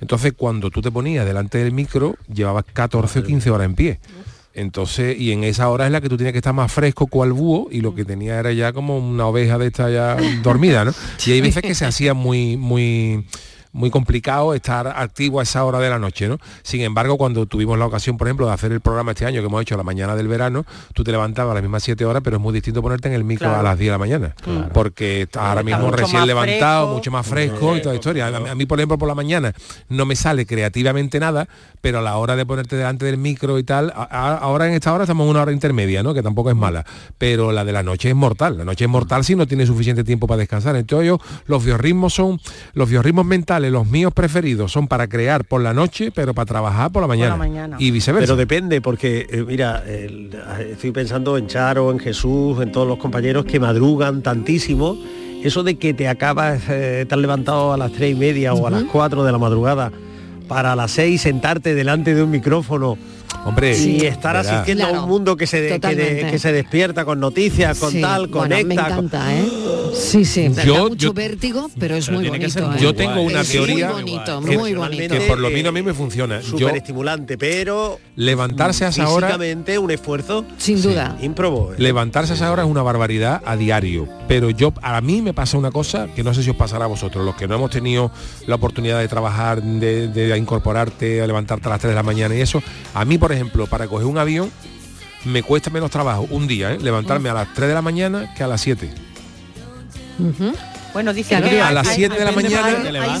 [0.04, 4.00] Entonces, cuando tú te ponías delante del micro, llevabas 14 o 15 horas en pie.
[4.52, 7.32] Entonces, y en esa hora es la que tú tienes que estar más fresco cual
[7.32, 10.92] búho y lo que tenía era ya como una oveja de esta ya dormida, ¿no?
[11.26, 13.24] Y hay veces que se hacía muy, muy
[13.74, 16.38] muy complicado estar activo a esa hora de la noche, ¿no?
[16.62, 19.46] Sin embargo, cuando tuvimos la ocasión, por ejemplo, de hacer el programa este año que
[19.48, 20.64] hemos hecho a la mañana del verano,
[20.94, 23.24] tú te levantabas a las mismas 7 horas, pero es muy distinto ponerte en el
[23.24, 23.60] micro Claro.
[23.60, 24.34] a las 10 de la mañana.
[24.72, 26.94] Porque estás ahora Está mismo recién levantado, fresco.
[26.94, 28.26] mucho más fresco y toda la historia.
[28.28, 29.52] A, a mí, por ejemplo, por la mañana
[29.88, 31.48] no me sale creativamente nada,
[31.80, 34.74] pero a la hora de ponerte delante del micro y tal, a- a- ahora en
[34.74, 36.14] esta hora estamos en una hora intermedia, ¿no?
[36.14, 36.86] Que tampoco es mala.
[37.18, 38.56] Pero la de la noche es mortal.
[38.56, 40.76] La noche es mortal si no tiene suficiente tiempo para descansar.
[40.76, 42.40] Entonces yo, los biorritmos son,
[42.74, 46.90] los biorritmos mentales, los míos preferidos, son para crear por la noche, pero para trabajar
[46.92, 47.36] por la mañana.
[47.36, 47.76] mañana.
[47.78, 48.24] Y viceversa.
[48.26, 50.30] Pero depende, porque eh, mira, el-
[50.70, 54.96] estoy pensando en Charo, en Jesús, en todos los compañeros que madrugan tantísimo.
[55.42, 58.70] Eso de que te acabas, eh, estar levantado a las tres y media o a
[58.70, 59.92] las cuatro de la madrugada
[60.48, 62.96] para a las seis sentarte delante de un micrófono.
[63.44, 64.06] Hombre, y Sí.
[64.06, 64.56] estar verá.
[64.56, 66.30] asistiendo a Claro, un mundo que se, de- que, de- totalmente.
[66.30, 68.82] que se despierta con noticias, con Sí, tal, bueno, conecta.
[68.84, 69.48] con- encanta, ¿eh?
[69.94, 72.72] Sí, sí, da Yo- mucho yo- vértigo, pero es Pero muy bonito.
[72.74, 72.76] ¿eh?
[72.80, 75.14] Yo tengo una Es teoría Muy bonito, que muy bonito.
[75.14, 76.42] que por lo menos a mí me funciona.
[76.42, 79.38] Súper estimulante, pero levantarse a esa hora
[79.80, 81.72] un esfuerzo sin duda ímprobo.
[81.72, 81.76] ¿eh?
[81.78, 85.58] Levantarse a esa hora es una barbaridad a diario, pero yo a mí me pasa
[85.58, 88.10] una cosa que no sé si os pasará a vosotros, los que no hemos tenido
[88.46, 92.34] la oportunidad de trabajar, de, de incorporarte, a levantarte a las 3 de la mañana
[92.34, 92.62] y eso,
[92.94, 94.50] a mí por ejemplo, para coger un avión
[95.24, 96.78] me cuesta menos trabajo un día, ¿eh?
[96.80, 98.90] levantarme a las 3 de la mañana que a las 7.
[100.92, 102.68] Bueno, dice que a las hay- 7 de la mañana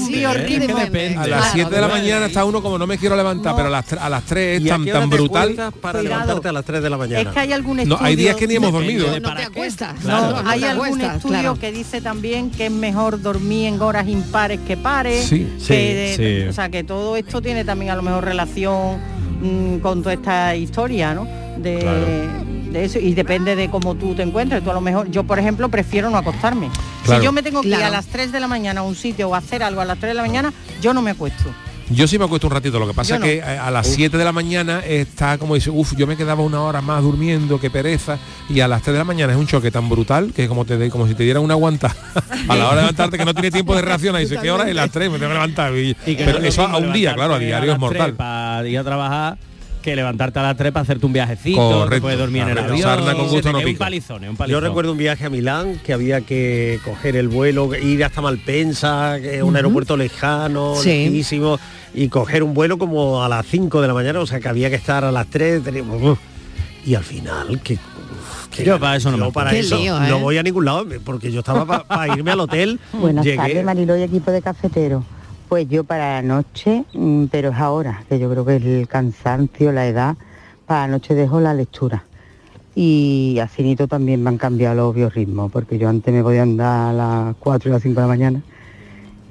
[0.08, 0.76] biorritmo.
[1.20, 3.70] A las 7 de la mañana está uno como no me quiero levantar, pero a
[3.70, 5.56] las, a las 3 ¿Y es tan, tan brutal.
[5.80, 6.02] para Cuidado.
[6.20, 7.30] levantarte a las 3 de la mañana?
[7.30, 8.04] Es que hay algún No, estudio...
[8.04, 9.18] hay días que ni hemos dormido.
[9.18, 9.94] No te acuestas.
[9.96, 11.58] No, claro, no hay te algún acuestas, estudio claro.
[11.58, 15.24] que dice también que es mejor dormir en horas impares que pares.
[15.26, 15.74] Sí, que sí,
[16.22, 16.48] de- sí.
[16.48, 19.00] O sea, que todo esto tiene también a lo mejor relación
[19.44, 21.26] mm, con toda esta historia, ¿no?
[21.58, 22.06] De, Claro.
[22.72, 24.62] de eso y depende de cómo tú te encuentres.
[24.64, 26.68] Tú a lo mejor, yo por ejemplo prefiero no acostarme.
[27.04, 27.20] Claro.
[27.20, 29.28] Si yo me tengo que ir a las 3 de la mañana a un sitio
[29.28, 31.44] o hacer algo a las 3 de la mañana, yo no me acuesto.
[31.90, 33.26] Yo sí me acuesto un ratito, lo que pasa Yo es no.
[33.26, 36.42] que eh, a las 7 de la mañana está como dice, uff, yo me quedaba
[36.42, 38.18] una hora más durmiendo, qué pereza,
[38.48, 40.76] y a las 3 de la mañana es un choque tan brutal que como te
[40.78, 41.94] de- como si te dieran una aguanta
[42.48, 44.68] a la hora de levantarte que no tiene tiempo de reaccionar y dice, ¿qué hora?
[44.68, 45.74] es las 3 me tengo que levantar.
[45.76, 48.14] Y- Y que pero no eso a un día, claro, a diario es mortal.
[48.14, 49.38] Para ir a trabajar
[49.84, 51.94] que levantarte a las 3 para hacerte un viajecito, Correcto.
[51.94, 52.78] te puedes dormir en el avión.
[52.78, 53.78] Sarna con gusto no un pica.
[53.80, 54.64] palizón, es un Yo palizón.
[54.64, 59.54] recuerdo un viaje a Milán que había que coger el vuelo, ir hasta Malpensa, un
[59.56, 60.88] aeropuerto lejano, Sí.
[60.88, 61.58] lejísimo,
[61.92, 64.70] y coger un vuelo como a las 5 de la mañana, o sea que había
[64.70, 66.18] que estar a las 3, teníamos- uf.
[66.86, 67.78] y al final que
[68.64, 70.06] Yo para eso no yo me para eso lío, ¿eh?
[70.08, 72.78] no voy a ningún lado porque yo estaba para irme al hotel.
[72.92, 75.04] Buenas llegué- tardes, Mariló y equipo de cafetero.
[75.48, 78.88] Pues yo para la noche, mm, pero es ahora, que yo creo que es el
[78.88, 80.16] cansancio, la edad,
[80.66, 82.04] para la noche dejo la lectura.
[82.74, 86.90] Y a finito también me han cambiado los biorritmos, porque yo antes me podía andar
[86.90, 88.42] a las 4 y las 5 de la mañana.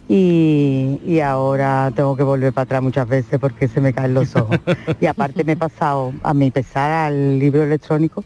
[0.08, 4.36] Y, y ahora tengo que volver para atrás muchas veces porque se me caen los
[4.38, 4.60] ojos.
[5.00, 8.24] y aparte me he pasado a mi pesar al libro electrónico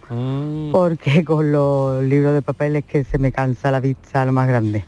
[0.72, 4.48] porque con los libros de papel es que se me cansa la vista lo más
[4.48, 4.86] grande.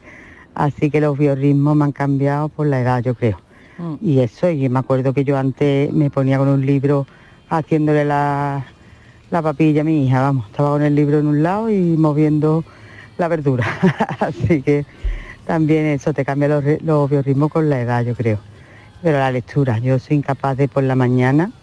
[0.60, 3.40] Así que los biorritmos me han cambiado por la edad, yo creo.
[4.02, 7.08] Y eso, y me acuerdo que yo antes me ponía con un libro
[7.50, 8.66] haciéndole la,
[9.32, 12.66] la papilla a mi hija, vamos, estaba con el libro en un lado y moviendo
[13.18, 13.66] la verdura.
[14.20, 14.86] Así que
[15.48, 18.40] también eso te cambia los, los biorritmos con la edad, yo creo.
[19.02, 21.54] Pero la lectura, yo soy incapaz de por la mañana,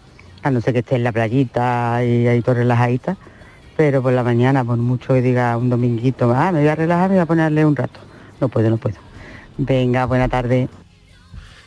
[0.41, 3.15] a no ser que esté en la playita y ahí todo relajadita,
[3.75, 7.09] pero por la mañana, por mucho que diga un dominguito, ah, me voy a relajar,
[7.09, 7.99] me voy a ponerle un rato.
[8.39, 8.97] No puedo, no puedo.
[9.57, 10.69] Venga, buena tarde.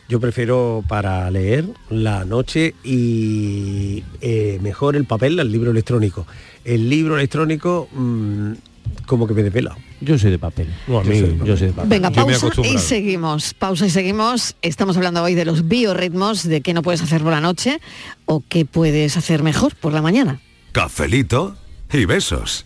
[0.07, 6.27] Yo prefiero para leer la noche y eh, mejor el papel al libro electrónico.
[6.65, 8.51] El libro electrónico mm,
[9.05, 9.77] como que me desvela.
[10.01, 10.67] Yo soy de papel.
[10.87, 11.89] No, a yo, soy, yo soy de papel.
[11.89, 13.53] Venga, pausa y seguimos.
[13.53, 14.55] Pausa y seguimos.
[14.61, 17.79] Estamos hablando hoy de los biorritmos, de qué no puedes hacer por la noche
[18.25, 20.41] o qué puedes hacer mejor por la mañana.
[20.71, 21.55] Cafelito
[21.91, 22.65] y besos.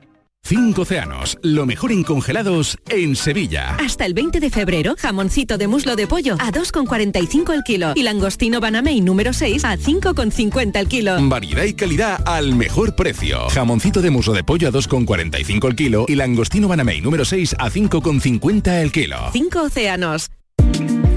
[0.43, 3.75] Cinco océanos, lo mejor en congelados en Sevilla.
[3.75, 8.03] Hasta el 20 de febrero, jamoncito de muslo de pollo a 2,45 el kilo y
[8.03, 11.15] langostino banamey número 6 a 5,50 el kilo.
[11.29, 13.47] Variedad y calidad al mejor precio.
[13.49, 17.69] Jamoncito de muslo de pollo a 2,45 el kilo y langostino banamey número 6 a
[17.69, 19.17] 5,50 el kilo.
[19.31, 20.31] Cinco océanos.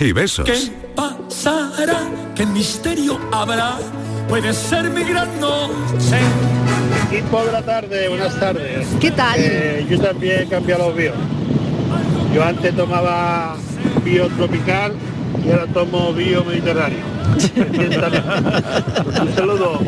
[0.00, 0.44] y besos.
[0.44, 2.00] ¿Qué pasará?
[2.34, 3.76] ¿Qué misterio habrá?
[4.28, 6.18] Puede ser mi gran noche.
[7.10, 8.86] Equipo de la tarde, buenas tardes.
[9.00, 9.40] ¿Qué tal?
[9.40, 11.14] Eh, yo también he cambiado los bios.
[12.34, 13.56] Yo antes tomaba
[14.04, 14.92] bio tropical
[15.44, 17.18] y ahora tomo bio mediterráneo.
[19.20, 19.80] Un saludo.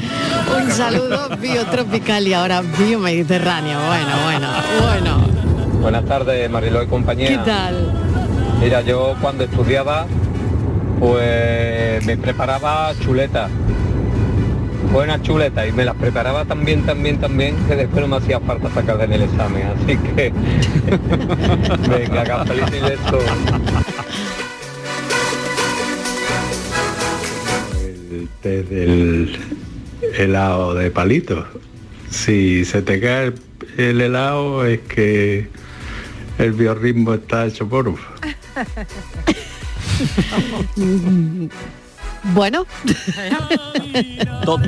[0.56, 3.78] Un saludo biotropical y ahora biomediterráneo.
[3.86, 4.48] Bueno, bueno,
[4.80, 5.80] bueno.
[5.80, 7.28] Buenas tardes, Mariló y compañía.
[7.28, 8.09] ¿Qué tal?
[8.60, 10.06] Mira, yo cuando estudiaba,
[10.98, 13.50] pues me preparaba chuletas.
[14.92, 18.70] Buenas chuletas y me las preparaba también, también, también, que después no me hacía falta
[18.70, 19.66] sacar en el examen.
[19.66, 20.32] Así que,
[21.88, 23.18] venga, cafelito y beso.
[28.10, 29.38] El té del
[30.18, 31.46] helado de palito.
[32.10, 33.34] Si se te cae el,
[33.78, 35.48] el helado es que
[36.38, 37.88] el biorritmo está hecho por
[42.34, 42.66] Bueno.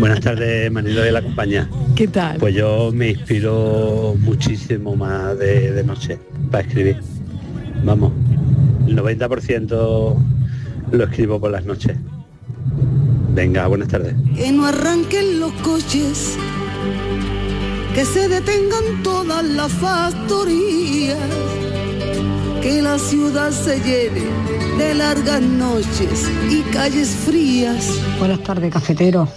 [0.00, 1.68] Buenas tardes, Manilo de la compañía.
[1.94, 2.38] ¿Qué tal?
[2.38, 6.18] Pues yo me inspiro muchísimo más de, de noche
[6.50, 6.96] para escribir.
[7.84, 8.12] Vamos,
[8.86, 10.16] el 90%
[10.92, 11.96] lo escribo por las noches.
[13.34, 14.14] Venga, buenas tardes.
[14.36, 16.36] Que no arranquen los coches,
[17.94, 21.18] que se detengan todas las factorías,
[22.62, 24.22] que la ciudad se llene
[24.78, 27.90] de largas noches y calles frías.
[28.20, 29.28] Buenas tardes, cafetero,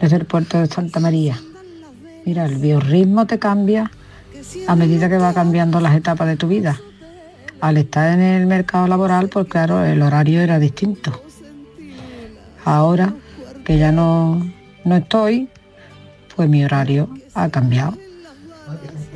[0.00, 1.36] desde el puerto de Santa María.
[2.24, 3.90] Mira, el biorritmo te cambia
[4.68, 6.80] a medida que va cambiando las etapas de tu vida.
[7.60, 11.22] Al estar en el mercado laboral, pues claro, el horario era distinto.
[12.64, 13.14] Ahora
[13.64, 14.48] que ya no,
[14.84, 15.48] no estoy,
[16.36, 18.03] pues mi horario ha cambiado.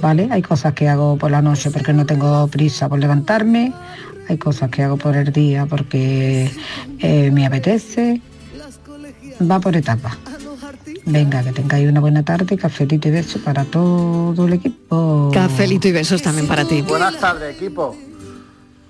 [0.01, 0.29] ¿Vale?
[0.31, 3.73] Hay cosas que hago por la noche porque no tengo prisa por levantarme,
[4.29, 6.51] hay cosas que hago por el día porque
[6.99, 8.21] eh, me apetece.
[9.41, 10.17] Va por etapas.
[11.05, 15.31] Venga, que tengáis una buena tarde, cafelito y beso para todo el equipo.
[15.33, 16.83] Cafelito y besos también para ti.
[16.83, 17.97] Buenas tardes, equipo.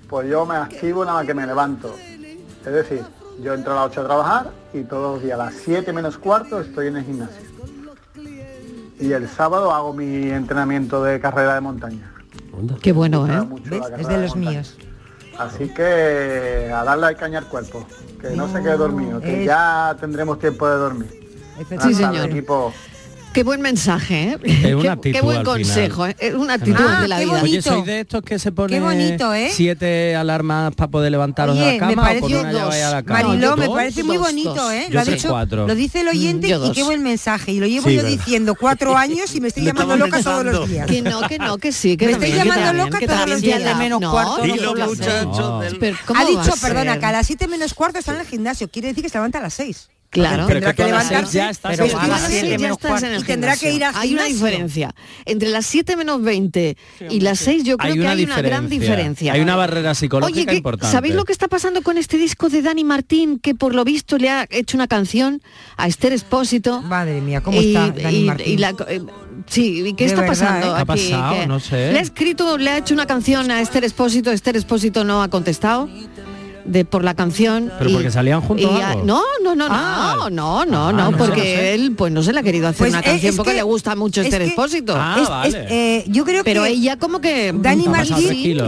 [0.09, 1.95] Pues yo me activo nada más que me levanto.
[2.65, 3.03] Es decir,
[3.41, 6.17] yo entro a las 8 a trabajar y todos los días a las 7 menos
[6.17, 7.48] cuarto estoy en el gimnasio.
[8.99, 12.11] Y el sábado hago mi entrenamiento de carrera de montaña.
[12.81, 13.47] Qué bueno, ¿eh?
[13.65, 13.81] ¿Ves?
[13.97, 14.77] Es de los míos.
[15.37, 17.85] Así que a darle al caña al cuerpo,
[18.19, 21.19] que no se quede dormido, que Es- ya tendremos tiempo de dormir.
[21.81, 22.25] Sí, señor.
[22.29, 22.73] equipo.
[23.31, 24.65] Qué buen mensaje, ¿eh?
[24.65, 26.09] Es una qué, actitud qué buen al consejo, final.
[26.19, 26.27] ¿eh?
[26.27, 27.41] Es una actitud Ah, de la qué vida.
[27.43, 29.51] Oye, soy de estos que se pone bonito, ¿eh?
[29.53, 32.83] siete alarmas para poder levantaros de Oye, la me cama o parece con una vais
[32.83, 33.23] a la cama.
[33.23, 33.75] Mariló, me ¿Dos?
[33.75, 34.73] parece muy Dos, bonito, dos.
[34.73, 34.87] ¿eh?
[34.89, 35.67] Lo ha dicho, cuatro.
[35.67, 36.75] lo dice el oyente Mm, yo y dos.
[36.75, 37.51] qué buen mensaje.
[37.51, 38.17] Y lo llevo Sí, yo verdad.
[38.17, 40.87] diciendo cuatro años y me estoy llamando loca todos los días.
[40.87, 43.59] Que no, que no, que sí, que Me estoy llamando loca todos los días.
[43.59, 44.41] tiene- menos no, cuarto.
[44.43, 44.53] seis.
[44.59, 48.25] del- Pero ¿cómo Ha dicho, perdona, que a las 7 menos cuarto está en el
[48.27, 48.69] gimnasio.
[48.69, 49.87] Quiere decir que se levanta a las 6.
[50.09, 50.45] Claro.
[50.47, 51.37] Pero Tendrá que a levantarse.
[51.37, 52.33] ya estás pero a a las menos
[53.03, 53.21] en el.
[53.21, 53.99] Y tendrá que ir gimnasio.
[54.01, 54.95] Hay una diferencia.
[55.25, 56.77] Entre las 7 menos 20
[57.11, 59.33] y las 6 yo creo hay que hay una gran diferencia.
[59.33, 60.91] Hay una barrera psicológica Oye, que- importante.
[60.91, 63.37] ¿sabéis lo que está pasando con este disco de Dani Martín?
[63.39, 65.43] Que por lo visto le ha hecho una canción
[65.77, 66.81] a Esther Espósito.
[66.81, 68.47] Madre mía, ¿cómo y, está Dani y- Martín?
[68.53, 69.01] y la- eh,
[69.47, 70.65] sí, ¿y qué De está verdad, pasando?
[70.65, 70.69] ¿eh?
[70.69, 71.11] ¿Qué ha aquí?
[71.11, 71.35] pasado?
[71.41, 71.91] Que No sé.
[71.93, 75.27] Le ha escrito, le ha hecho una canción a Esther Espósito, Esther Espósito no ha
[75.27, 75.87] contestado.
[76.65, 77.71] De por la canción.
[77.79, 79.05] ¿Pero porque salían juntos y o a- algo?
[79.05, 80.15] no, no, no, Ah.
[80.17, 81.73] no, no, no, Ah, no, no porque no sé.
[81.75, 83.57] él pues no se le ha querido hacer Pues, una eh, canción es porque que-
[83.57, 84.93] le gusta mucho es Esther que- Expósito.
[84.97, 85.67] Ah, Es- es, vale.
[85.69, 88.15] eh, yo creo Pero que ella como que Dani Martín,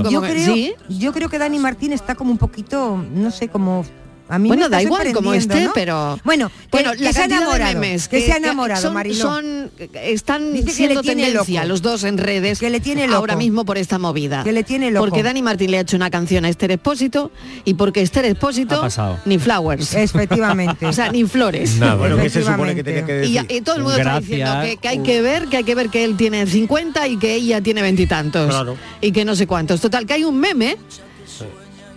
[0.10, 0.74] yo que- creo, sí.
[0.89, 3.86] yo creo que Dani Martín está como un poquito, no sé, como
[4.32, 5.71] a mí bueno, me está da igual como esté, ¿no?
[5.73, 8.38] pero bueno, que, bueno, que la se ha cantidad de enamorado, memes que, se ha
[8.38, 9.15] enamorado, son, Mariló.
[9.23, 9.71] son-
[10.03, 11.69] están Dice que siendo tendencia loco.
[11.69, 13.17] los dos en redes Que le tiene loco.
[13.17, 14.43] ahora mismo por esta movida.
[14.43, 15.05] Que le tiene loco.
[15.05, 17.32] Porque Dani Martín le ha hecho una canción a Esther Expósito
[17.65, 18.88] y porque Esther Expósito
[19.25, 19.93] ni flowers.
[19.93, 20.86] Efectivamente.
[20.86, 21.75] o sea, ni flores.
[21.77, 23.45] Nada, bueno, ¿qué se supone que tenía que Y, decir?
[23.49, 24.29] y todo el mundo está Gracias.
[24.29, 27.17] diciendo que, que hay que ver, que hay que ver que él tiene 50 y
[27.17, 28.49] que ella tiene veintitantos.
[28.49, 28.77] Claro.
[29.01, 29.82] Y que no sé cuántos.
[29.82, 30.77] Total, que hay un meme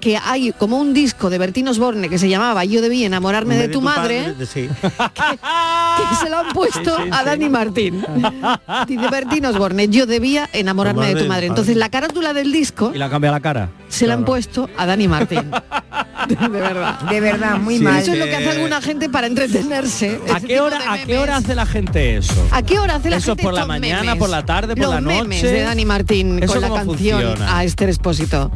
[0.04, 3.68] que hay como un disco de Bertín Osborne que se llamaba Yo debí enamorarme de,
[3.68, 4.68] tu, madre, padre, sí.
[4.82, 7.24] que se lo han puesto Sí, sí, a sí.
[7.24, 8.04] Dani Martín.
[8.86, 11.46] Dice Bertín Osborne, yo debía enamorarme de tu madre.
[11.46, 13.70] Entonces la carátula del disco Y le ha cambiado la cara.
[13.88, 15.50] se la han puesto a Dani Martín.
[16.28, 17.00] De verdad.
[17.00, 18.00] De verdad, muy Sí, mal.
[18.02, 20.20] Eso es lo que hace alguna gente para entretenerse.
[20.32, 22.46] ¿A qué hora, ¿A qué hora hace la gente eso?
[22.50, 24.18] ¿A qué hora hace la Eso gente por la mañana, memes?
[24.18, 25.52] por la tarde, por Los la memes noche.
[25.54, 27.58] de Dani Martín ¿Eso con la canción funciona?
[27.58, 28.50] a Esther Expósito.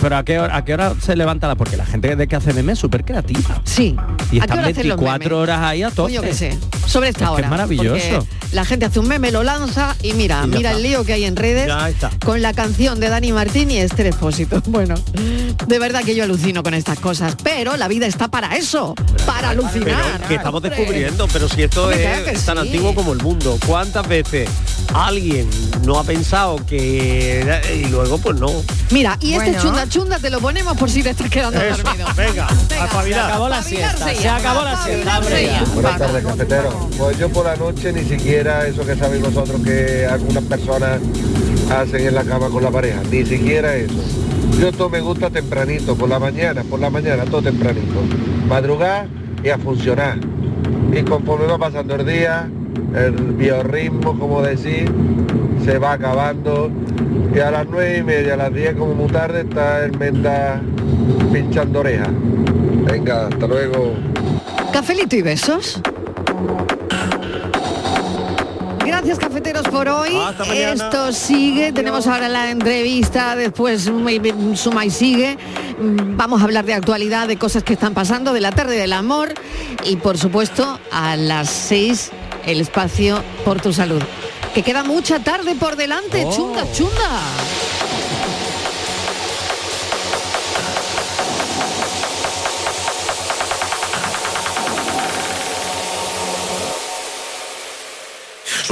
[0.00, 1.54] Pero ¿a qué hora, a qué hora se levanta la?
[1.54, 3.60] Porque la gente de que hace memes es súper creativa.
[3.64, 3.96] Sí.
[4.30, 5.32] Y ¿A qué están hora hacen los 24 memes?
[5.42, 6.02] horas ahí a tope.
[6.02, 7.44] Pues yo qué sé, sobre esta Es que hora.
[7.46, 8.26] es maravilloso.
[8.52, 10.76] La gente hace un meme, lo lanza y mira, Y mira está.
[10.76, 11.68] el lío que hay en redes
[12.24, 14.62] con la canción de Dani Martín y Esther Expósito.
[14.76, 14.94] Bueno,
[15.66, 18.94] de verdad que yo alucino con estas cosas, pero la vida está para eso,
[19.26, 20.20] para Pero alucinar.
[20.28, 22.62] que estamos descubriendo, pero si esto Hombre, es tan sí.
[22.62, 24.48] antiguo como el mundo, ¿cuántas veces
[24.94, 25.48] alguien
[25.84, 28.48] no ha pensado que y luego pues no?
[28.90, 32.06] Mira, y este chunda chunda te lo ponemos por si te estás quedando Eso, dormido.
[32.16, 34.14] venga, a Se acabó la siesta.
[34.14, 35.20] Se acabó la siesta.
[35.74, 36.75] Buenas tardes, cafetero.
[36.98, 41.00] Pues yo por la noche ni siquiera eso que sabéis vosotros que algunas personas
[41.70, 43.94] hacen en la cama con la pareja, ni siquiera eso.
[44.60, 48.00] Yo todo me gusta tempranito, por la mañana, por la mañana, todo tempranito.
[48.48, 49.06] Madrugar
[49.44, 50.18] y a funcionar.
[50.92, 52.48] Y conforme va pasando el día,
[52.94, 54.90] el biorritmo, como decir,
[55.64, 56.70] se va acabando.
[57.34, 60.62] Y a las nueve y media, a las 10 como muy tarde, está el menda
[61.32, 62.08] pinchando orejas.
[62.86, 63.94] Venga, hasta luego.
[64.72, 65.82] Cafelito y besos.
[68.84, 70.18] Gracias cafeteros por hoy.
[70.54, 71.72] Esto sigue.
[71.72, 75.36] Tenemos ahora la entrevista, después suma y sigue.
[75.78, 78.92] Mm, Vamos a hablar de actualidad, de cosas que están pasando, de la tarde del
[78.92, 79.34] amor
[79.84, 82.10] y por supuesto a las seis
[82.46, 84.02] el espacio por tu salud.
[84.54, 86.24] Que queda mucha tarde por delante.
[86.24, 86.32] Oh.
[86.34, 87.20] Chunga, chunga.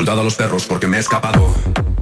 [0.05, 1.94] Soldado a los perros porque me he escapado.